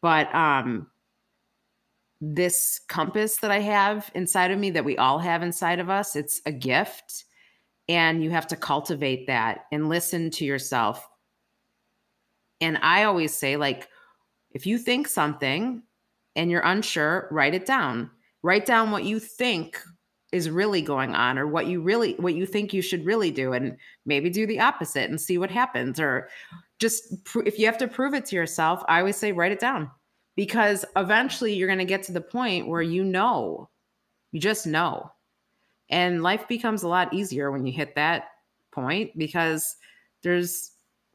[0.00, 0.86] but um
[2.22, 6.16] this compass that I have inside of me that we all have inside of us,
[6.16, 7.24] it's a gift
[7.88, 11.08] and you have to cultivate that and listen to yourself
[12.60, 13.88] and I always say, like,
[14.52, 15.82] if you think something
[16.36, 18.10] and you're unsure, write it down.
[18.42, 19.80] Write down what you think
[20.32, 23.52] is really going on or what you really what you think you should really do
[23.52, 26.28] and maybe do the opposite and see what happens or
[26.78, 29.90] just if you have to prove it to yourself i always say write it down
[30.36, 33.68] because eventually you're going to get to the point where you know
[34.30, 35.10] you just know
[35.90, 38.28] and life becomes a lot easier when you hit that
[38.70, 39.74] point because
[40.22, 40.70] there's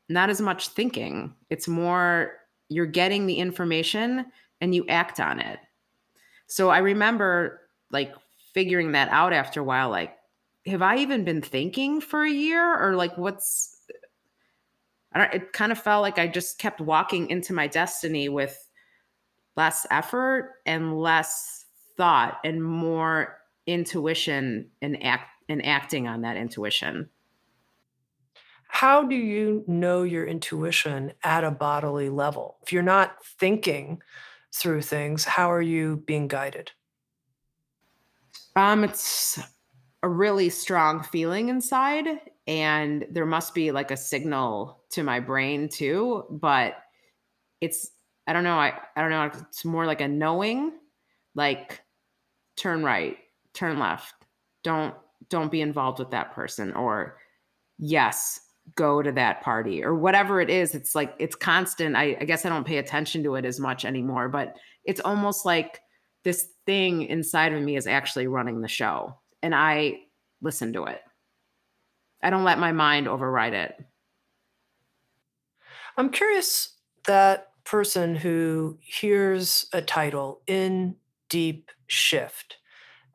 [0.09, 1.33] not as much thinking.
[1.49, 2.33] It's more
[2.69, 4.25] you're getting the information
[4.61, 5.59] and you act on it.
[6.47, 8.13] So I remember like
[8.53, 10.15] figuring that out after a while like
[10.65, 13.77] have I even been thinking for a year or like what's
[15.13, 18.57] I don't it kind of felt like I just kept walking into my destiny with
[19.55, 21.65] less effort and less
[21.97, 23.37] thought and more
[23.67, 27.09] intuition and act and acting on that intuition.
[28.75, 32.57] How do you know your intuition at a bodily level?
[32.61, 34.01] If you're not thinking
[34.53, 36.71] through things, how are you being guided?
[38.57, 39.39] Um, it's
[40.03, 45.69] a really strong feeling inside, and there must be like a signal to my brain
[45.69, 46.75] too, but
[47.61, 47.91] it's
[48.27, 50.73] I don't know, I, I don't know, it's more like a knowing,
[51.33, 51.79] like
[52.57, 53.19] turn right,
[53.53, 54.15] turn left.
[54.65, 54.93] Don't
[55.29, 57.19] don't be involved with that person or
[57.77, 58.41] yes,
[58.73, 60.73] go to that party or whatever it is.
[60.73, 61.95] It's like it's constant.
[61.95, 65.45] I, I guess I don't pay attention to it as much anymore, but it's almost
[65.45, 65.81] like
[66.23, 69.99] this thing inside of me is actually running the show and I
[70.41, 71.01] listen to it.
[72.23, 73.75] I don't let my mind override it.
[75.97, 76.73] I'm curious
[77.05, 80.95] that person who hears a title in
[81.29, 82.57] deep shift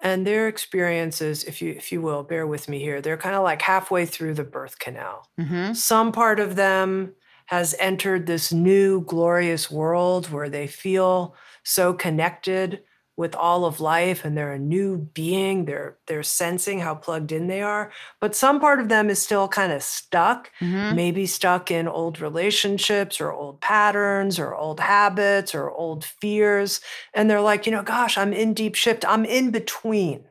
[0.00, 3.42] and their experiences if you if you will bear with me here they're kind of
[3.42, 5.72] like halfway through the birth canal mm-hmm.
[5.72, 7.14] some part of them
[7.46, 11.34] has entered this new glorious world where they feel
[11.64, 12.80] so connected
[13.20, 17.48] with all of life and they're a new being they're they're sensing how plugged in
[17.48, 20.96] they are but some part of them is still kind of stuck mm-hmm.
[20.96, 26.80] maybe stuck in old relationships or old patterns or old habits or old fears
[27.12, 30.24] and they're like you know gosh i'm in deep shift i'm in between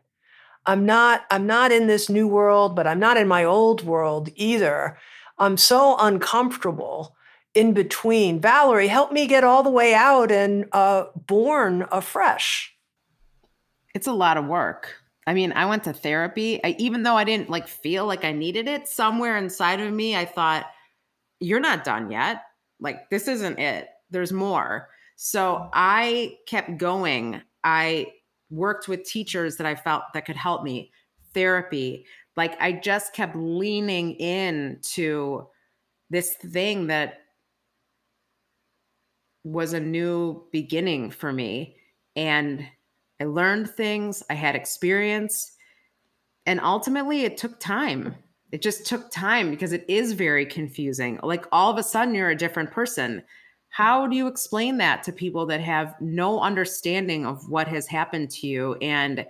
[0.66, 4.30] i'm not i'm not in this new world but i'm not in my old world
[4.36, 4.98] either
[5.38, 7.16] i'm so uncomfortable
[7.56, 8.40] in between.
[8.40, 12.76] Valerie, help me get all the way out and uh, born afresh
[13.94, 14.96] it's a lot of work.
[15.28, 16.60] I mean, I went to therapy.
[16.64, 20.16] I, even though I didn't like feel like I needed it, somewhere inside of me,
[20.16, 20.66] I thought,
[21.40, 22.44] you're not done yet.
[22.80, 23.90] Like, this isn't it.
[24.10, 24.90] There's more.
[25.16, 27.42] So I kept going.
[27.64, 28.08] I
[28.50, 30.92] worked with teachers that I felt that could help me,
[31.34, 32.06] therapy.
[32.36, 35.48] Like, I just kept leaning in to
[36.10, 37.20] this thing that
[39.44, 41.78] was a new beginning for me.
[42.16, 42.66] And
[43.20, 45.52] I learned things, I had experience,
[46.46, 48.16] and ultimately it took time.
[48.52, 51.20] It just took time because it is very confusing.
[51.22, 53.22] Like all of a sudden, you're a different person.
[53.70, 58.32] How do you explain that to people that have no understanding of what has happened
[58.32, 59.26] to you and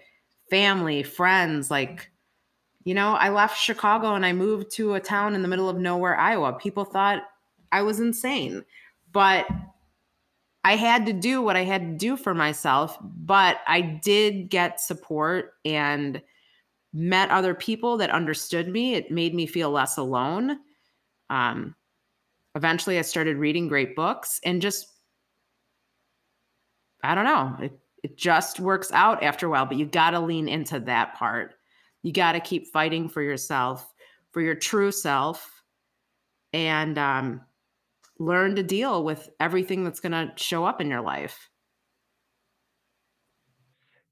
[0.49, 1.69] family, friends?
[1.69, 2.09] Like,
[2.85, 5.77] you know, I left Chicago and I moved to a town in the middle of
[5.77, 6.53] nowhere, Iowa.
[6.53, 7.23] People thought
[7.73, 8.63] I was insane.
[9.11, 9.47] But
[10.63, 14.81] I had to do what I had to do for myself, but I did get
[14.81, 16.21] support and
[16.93, 18.95] met other people that understood me.
[18.95, 20.57] It made me feel less alone.
[21.29, 21.75] Um,
[22.55, 24.87] eventually, I started reading great books and just,
[27.03, 30.19] I don't know, it, it just works out after a while, but you got to
[30.19, 31.53] lean into that part.
[32.03, 33.93] You got to keep fighting for yourself,
[34.31, 35.63] for your true self.
[36.51, 37.41] And, um,
[38.19, 41.49] learn to deal with everything that's going to show up in your life.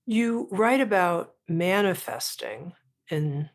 [0.06, 2.74] You write about manifesting
[3.12, 3.50] in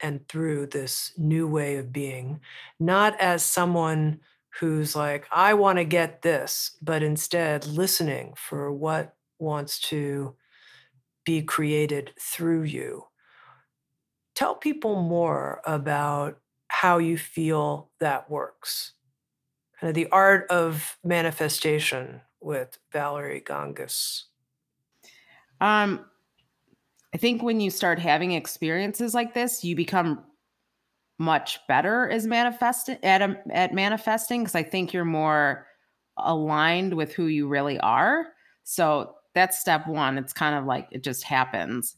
[0.00, 2.40] and through this new way of being,
[2.78, 4.20] not as someone
[4.60, 10.36] who's like, I want to get this, but instead listening for what wants to
[11.24, 13.06] be created through you.
[14.34, 16.38] Tell people more about
[16.68, 18.92] how you feel that works
[19.80, 24.24] kind of the art of manifestation with Valerie Gangas?
[25.60, 26.04] Um,
[27.14, 30.24] I think when you start having experiences like this, you become
[31.18, 35.66] much better as manifesting at a, at manifesting because I think you're more
[36.16, 38.26] aligned with who you really are.
[38.64, 40.18] So that's step one.
[40.18, 41.96] It's kind of like it just happens.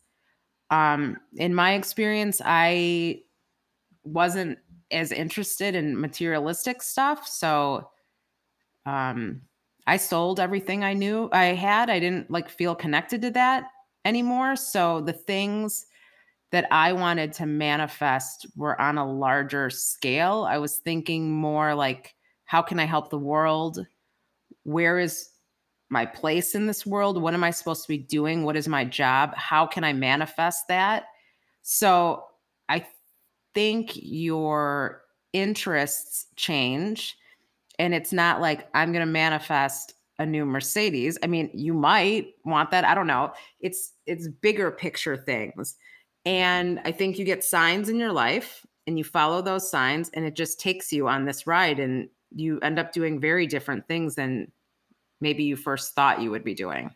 [0.71, 3.23] Um, in my experience, I
[4.05, 4.59] wasn't
[4.91, 7.27] as interested in materialistic stuff.
[7.27, 7.91] So
[8.85, 9.43] um
[9.87, 11.91] I sold everything I knew I had.
[11.91, 13.71] I didn't like feel connected to that
[14.05, 14.57] anymore.
[14.57, 15.87] So the things
[16.53, 20.47] that I wanted to manifest were on a larger scale.
[20.49, 22.15] I was thinking more like,
[22.45, 23.85] how can I help the world?
[24.63, 25.29] Where is
[25.89, 27.21] my place in this world?
[27.21, 28.45] What am I supposed to be doing?
[28.45, 29.35] What is my job?
[29.37, 31.07] How can I manifest that?
[31.63, 32.25] So
[32.69, 32.87] I
[33.57, 35.01] think your
[35.33, 37.17] interests change
[37.79, 41.17] and it's not like I'm going to manifest a new Mercedes.
[41.23, 43.33] I mean, you might want that, I don't know.
[43.61, 45.77] It's it's bigger picture things.
[46.27, 50.27] And I think you get signs in your life and you follow those signs and
[50.27, 54.17] it just takes you on this ride and you end up doing very different things
[54.17, 54.53] than
[55.23, 56.95] maybe you first thought you would be doing.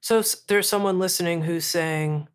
[0.00, 2.26] So there's someone listening who's saying,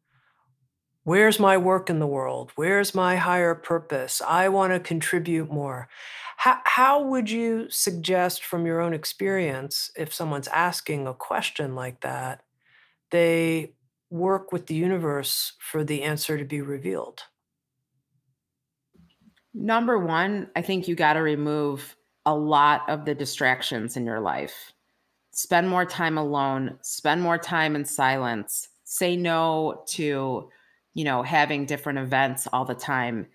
[1.08, 2.52] Where's my work in the world?
[2.56, 4.22] Where's my higher purpose?
[4.28, 5.88] I want to contribute more.
[6.36, 12.02] How, how would you suggest, from your own experience, if someone's asking a question like
[12.02, 12.42] that,
[13.12, 13.72] they
[14.10, 17.22] work with the universe for the answer to be revealed?
[19.54, 21.96] Number one, I think you got to remove
[22.26, 24.74] a lot of the distractions in your life.
[25.32, 30.50] Spend more time alone, spend more time in silence, say no to,
[30.98, 33.28] you know, having different events all the time.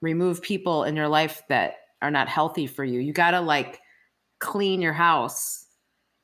[0.00, 3.00] Remove people in your life that are not healthy for you.
[3.00, 3.80] You got to like
[4.38, 5.66] clean your house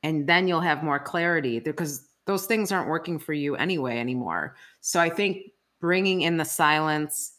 [0.03, 4.55] and then you'll have more clarity because those things aren't working for you anyway anymore.
[4.79, 5.51] So I think
[5.81, 7.33] bringing in the silence,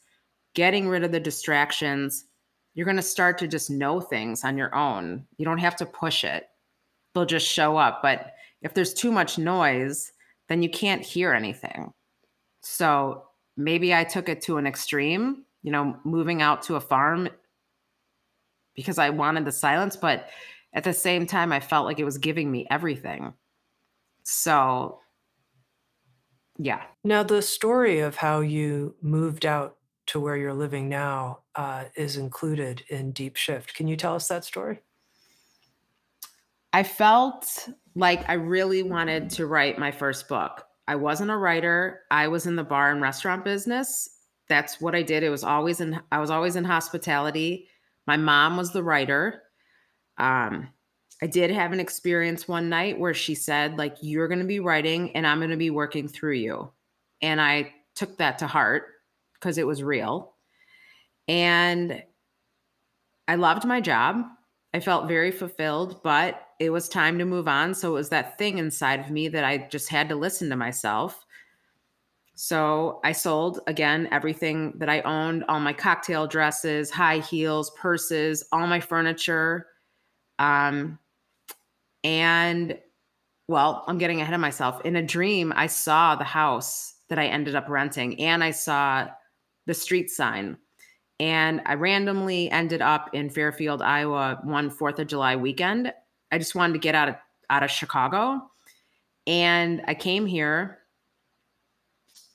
[0.54, 2.26] getting rid of the distractions,
[2.74, 5.26] you're going to start to just know things on your own.
[5.38, 6.50] You don't have to push it,
[7.14, 8.02] they'll just show up.
[8.02, 10.12] But if there's too much noise,
[10.50, 11.94] then you can't hear anything.
[12.60, 17.28] So maybe I took it to an extreme, you know, moving out to a farm
[18.74, 19.96] because I wanted the silence.
[19.96, 20.28] But
[20.72, 23.34] at the same time, I felt like it was giving me everything.
[24.22, 25.00] So,
[26.58, 26.82] yeah.
[27.04, 29.76] Now, the story of how you moved out
[30.08, 33.74] to where you're living now uh, is included in Deep Shift.
[33.74, 34.80] Can you tell us that story?
[36.72, 40.67] I felt like I really wanted to write my first book.
[40.88, 42.00] I wasn't a writer.
[42.10, 44.08] I was in the bar and restaurant business.
[44.48, 45.22] That's what I did.
[45.22, 47.68] It was always in I was always in hospitality.
[48.06, 49.42] My mom was the writer.
[50.16, 50.70] Um,
[51.22, 54.60] I did have an experience one night where she said, like, you're going to be
[54.60, 56.72] writing and I'm going to be working through you.
[57.20, 58.84] And I took that to heart
[59.34, 60.34] because it was real.
[61.26, 62.02] And
[63.26, 64.24] I loved my job.
[64.72, 67.74] I felt very fulfilled, but it was time to move on.
[67.74, 70.56] So it was that thing inside of me that I just had to listen to
[70.56, 71.24] myself.
[72.34, 78.44] So I sold again everything that I owned all my cocktail dresses, high heels, purses,
[78.52, 79.66] all my furniture.
[80.38, 80.98] Um,
[82.04, 82.78] and
[83.48, 84.84] well, I'm getting ahead of myself.
[84.84, 89.08] In a dream, I saw the house that I ended up renting and I saw
[89.66, 90.58] the street sign.
[91.20, 95.92] And I randomly ended up in Fairfield, Iowa, one Fourth of July weekend.
[96.30, 97.14] I just wanted to get out of
[97.50, 98.42] out of Chicago.
[99.26, 100.78] And I came here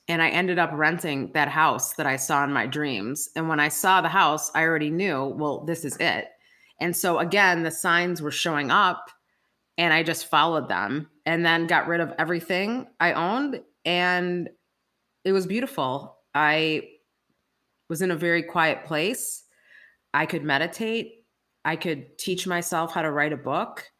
[0.08, 3.30] and I ended up renting that house that I saw in my dreams.
[3.34, 6.28] And when I saw the house, I already knew, well, this is it.
[6.80, 9.10] And so again, the signs were showing up
[9.78, 14.48] and I just followed them and then got rid of everything I owned and
[15.24, 16.18] it was beautiful.
[16.34, 16.88] I
[17.88, 19.44] was in a very quiet place.
[20.12, 21.23] I could meditate.
[21.64, 23.90] I could teach myself how to write a book.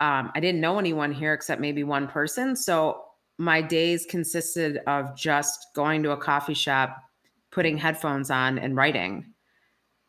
[0.00, 2.56] Um, I didn't know anyone here except maybe one person.
[2.56, 3.04] So
[3.38, 7.02] my days consisted of just going to a coffee shop,
[7.50, 9.32] putting headphones on, and writing.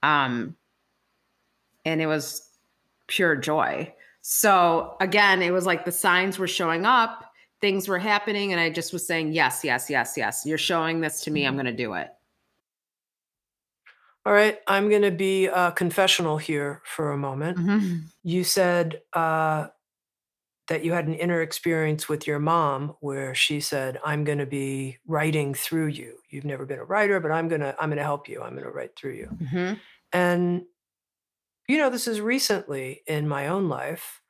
[0.03, 0.55] Um,
[1.86, 2.49] and it was
[3.07, 3.93] pure joy.
[4.22, 7.26] So again, it was like the signs were showing up,
[7.59, 10.45] things were happening, and I just was saying, yes, yes, yes, yes.
[10.45, 11.45] You're showing this to me.
[11.45, 12.09] I'm going to do it.
[14.26, 17.57] All right, I'm going to be uh, confessional here for a moment.
[17.57, 17.97] Mm-hmm.
[18.24, 19.67] You said uh,
[20.67, 24.45] that you had an inner experience with your mom where she said, "I'm going to
[24.45, 26.17] be writing through you.
[26.30, 28.43] You've never been a writer, but I'm going to I'm going to help you.
[28.43, 29.74] I'm going to write through you." Mm-hmm.
[30.13, 30.63] And
[31.67, 34.22] you know, this is recently in my own life,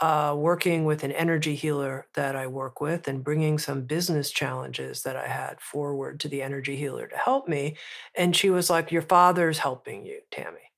[0.00, 5.02] uh, working with an energy healer that I work with and bringing some business challenges
[5.02, 7.76] that I had forward to the energy healer to help me.
[8.14, 10.70] And she was like, Your father's helping you, Tami.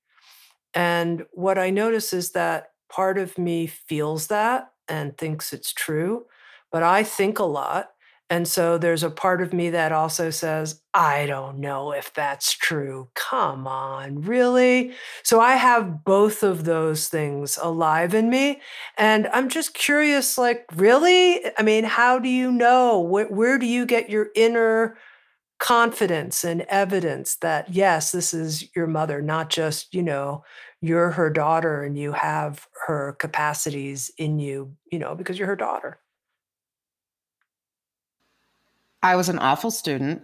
[0.73, 6.25] And what I notice is that part of me feels that and thinks it's true,
[6.71, 7.91] but I think a lot.
[8.29, 12.51] And so there's a part of me that also says, I don't know if that's
[12.51, 13.07] true.
[13.15, 14.91] Come on, really?
[15.23, 18.61] So I have both of those things alive in me.
[18.97, 21.41] And I'm just curious like, really?
[21.57, 22.99] I mean, how do you know?
[22.99, 24.97] Where, where do you get your inner
[25.59, 30.43] confidence and evidence that, yes, this is your mother, not just, you know,
[30.81, 35.55] you're her daughter and you have her capacities in you, you know, because you're her
[35.55, 35.99] daughter?
[39.03, 40.23] I was an awful student.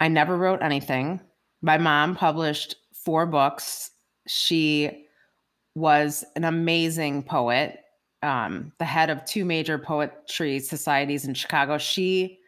[0.00, 1.20] I never wrote anything.
[1.62, 3.90] My mom published four books.
[4.26, 5.06] She
[5.74, 7.78] was an amazing poet,
[8.22, 11.78] um, the head of two major poetry societies in Chicago.
[11.78, 12.38] She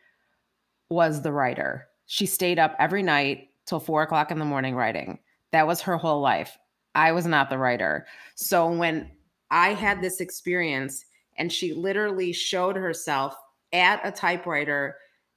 [0.91, 1.87] was the writer.
[2.07, 5.19] She stayed up every night till four o'clock in the morning writing.
[5.53, 6.57] That was her whole life.
[6.95, 8.07] I was not the writer.
[8.37, 9.11] So when
[9.51, 11.05] I had this experience
[11.39, 13.37] and she literally showed herself
[13.73, 14.97] at a typewriter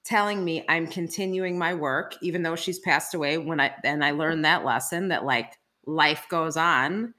[0.10, 3.38] telling me I'm continuing my work, even though she's passed away.
[3.38, 5.54] When I and I learned that lesson that like
[5.86, 7.14] life goes on.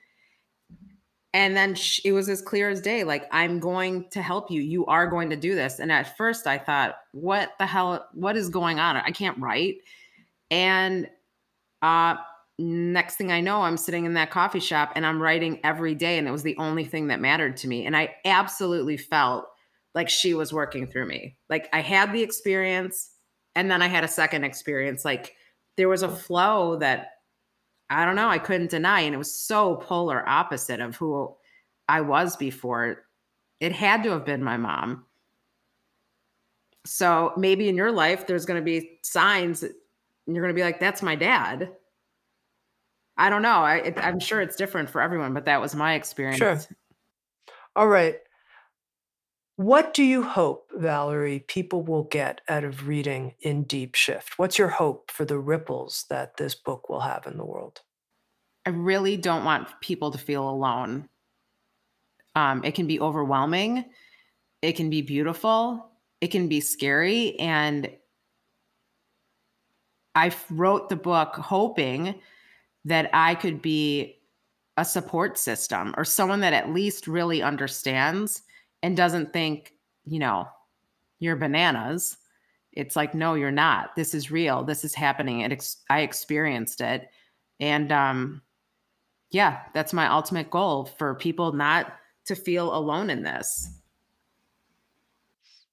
[1.33, 4.61] And then she, it was as clear as day like, I'm going to help you.
[4.61, 5.79] You are going to do this.
[5.79, 8.09] And at first I thought, what the hell?
[8.13, 8.97] What is going on?
[8.97, 9.77] I can't write.
[10.51, 11.09] And
[11.83, 12.17] uh,
[12.59, 16.19] next thing I know, I'm sitting in that coffee shop and I'm writing every day.
[16.19, 17.87] And it was the only thing that mattered to me.
[17.87, 19.47] And I absolutely felt
[19.95, 21.37] like she was working through me.
[21.49, 23.11] Like I had the experience
[23.55, 25.05] and then I had a second experience.
[25.05, 25.35] Like
[25.77, 27.13] there was a flow that
[27.89, 29.01] I don't know, I couldn't deny.
[29.01, 31.35] And it was so polar opposite of who
[31.89, 33.05] I was before.
[33.59, 35.05] It had to have been my mom.
[36.87, 39.73] So maybe in your life, there's going to be signs that
[40.27, 41.71] you're going to be like, that's my dad.
[43.17, 43.51] I don't know.
[43.51, 46.39] I, I'm sure it's different for everyone, but that was my experience.
[46.39, 46.59] Sure.
[47.77, 48.17] All right.
[49.61, 54.39] What do you hope, Valerie, people will get out of reading In Deep Shift?
[54.39, 57.83] What's your hope for the ripples that this book will have in the world?
[58.65, 61.11] I really don't want people to feel alone.
[62.35, 63.85] Um, it can be overwhelming,
[64.63, 65.91] it can be beautiful,
[66.23, 67.39] it can be scary.
[67.39, 67.91] And
[70.15, 72.15] I wrote the book hoping
[72.87, 74.21] that I could be
[74.79, 78.45] a support system or someone that at least really understands
[78.83, 79.75] and doesn't think,
[80.05, 80.49] you know,
[81.19, 82.17] you're bananas.
[82.73, 83.95] It's like, no, you're not.
[83.97, 84.63] This is real.
[84.63, 85.41] This is happening.
[85.41, 87.09] It ex- I experienced it.
[87.59, 88.43] And um,
[89.31, 91.93] yeah, that's my ultimate goal for people not
[92.27, 93.69] to feel alone in this.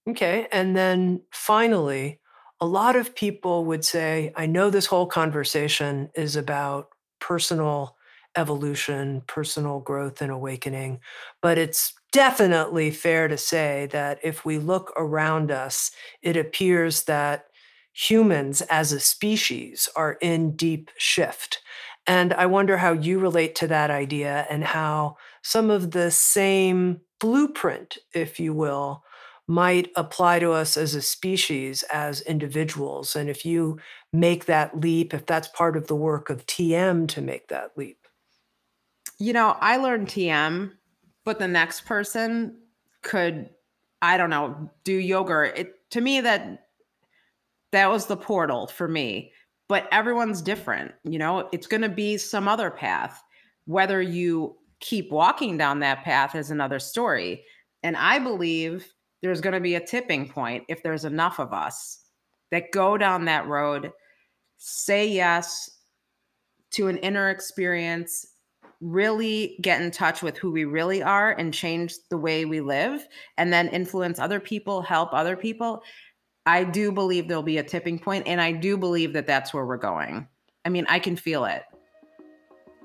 [0.10, 0.48] Okay.
[0.52, 2.20] And then finally,
[2.60, 6.90] a lot of people would say, I know this whole conversation is about
[7.20, 7.96] personal
[8.36, 11.00] evolution, personal growth, and awakening,
[11.42, 15.92] but it's definitely fair to say that if we look around us,
[16.24, 17.46] it appears that
[17.94, 21.62] humans as a species are in deep shift.
[22.08, 27.02] And I wonder how you relate to that idea and how some of the same
[27.20, 29.04] blueprint, if you will,
[29.48, 33.16] might apply to us as a species, as individuals.
[33.16, 33.78] And if you
[34.12, 38.08] make that leap, if that's part of the work of TM to make that leap.
[39.20, 40.72] You know, I learned TM
[41.28, 42.56] but the next person
[43.04, 43.50] could
[44.02, 45.52] i don't know do yoga.
[45.60, 46.70] It to me that
[47.74, 49.34] that was the portal for me
[49.68, 51.50] but everyone's different you know?
[51.52, 53.22] It's going to be some other path.
[53.66, 57.44] Whether you keep walking down that path is another story
[57.84, 62.06] and i believe there's going to be a tipping point if there's enough of us
[62.52, 63.92] that go down that road
[64.60, 65.70] say yes
[66.72, 68.26] to an inner experience
[68.82, 73.08] really get in touch with who we really are and change the way we live
[73.38, 75.82] and then influence other people, help other people,
[76.46, 79.66] I do believe there'll be a tipping point and I do believe that that's where
[79.66, 80.28] we're going.
[80.64, 81.64] I mean, I can feel it.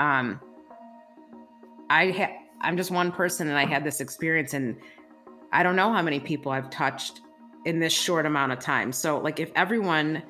[0.01, 0.41] Um
[1.91, 4.77] I ha- I'm just one person and I had this experience and
[5.53, 7.21] I don't know how many people I've touched
[7.67, 8.93] in this short amount of time.
[8.93, 10.23] So like if everyone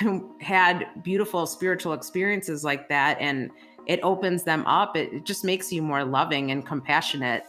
[0.40, 3.50] had beautiful spiritual experiences like that and
[3.86, 4.96] it opens them up.
[4.96, 7.44] It, it just makes you more loving and compassionate.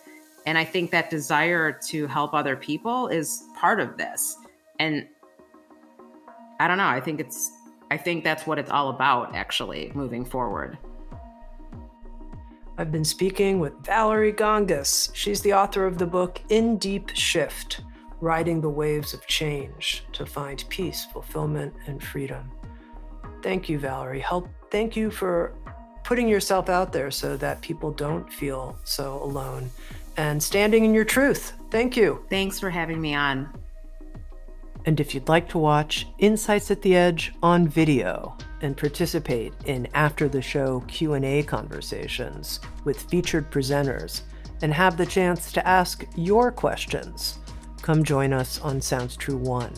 [0.46, 4.38] And I think that desire to help other people is part of this.
[4.80, 5.08] And
[6.60, 6.88] I don't know.
[6.88, 7.52] I think it's,
[7.92, 10.78] I think that's what it's all about, actually, moving forward.
[12.78, 15.10] I've been speaking with Valerie Gangas.
[15.16, 17.82] She's the author of the book In Deep Shift
[18.22, 22.52] Riding the Waves of Change to Find Peace, Fulfillment, and Freedom.
[23.42, 24.20] Thank you, Valerie.
[24.20, 24.50] Help.
[24.72, 25.54] Thank you for
[26.06, 29.70] putting yourself out there so that people don't feel so alone
[30.18, 31.53] and standing in your truth.
[31.72, 32.24] Thank you.
[32.30, 33.49] Thanks for having me on.
[34.86, 39.88] And if you'd like to watch Insights at the Edge on video and participate in
[39.95, 44.22] after the show Q&A conversations with featured presenters
[44.62, 47.39] and have the chance to ask your questions,
[47.82, 49.74] come join us on Sounds True 1,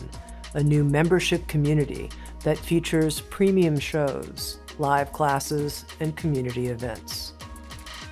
[0.54, 2.10] a new membership community
[2.44, 7.34] that features premium shows live classes, and community events.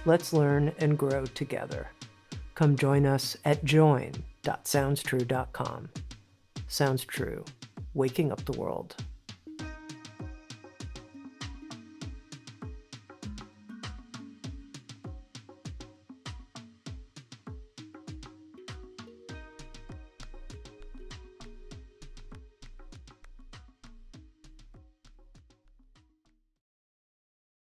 [0.05, 1.89] Let's learn and grow together.
[2.55, 5.89] Come join us at join.soundstrue.com.
[6.69, 7.45] Sounds True,
[7.95, 8.97] waking up the world.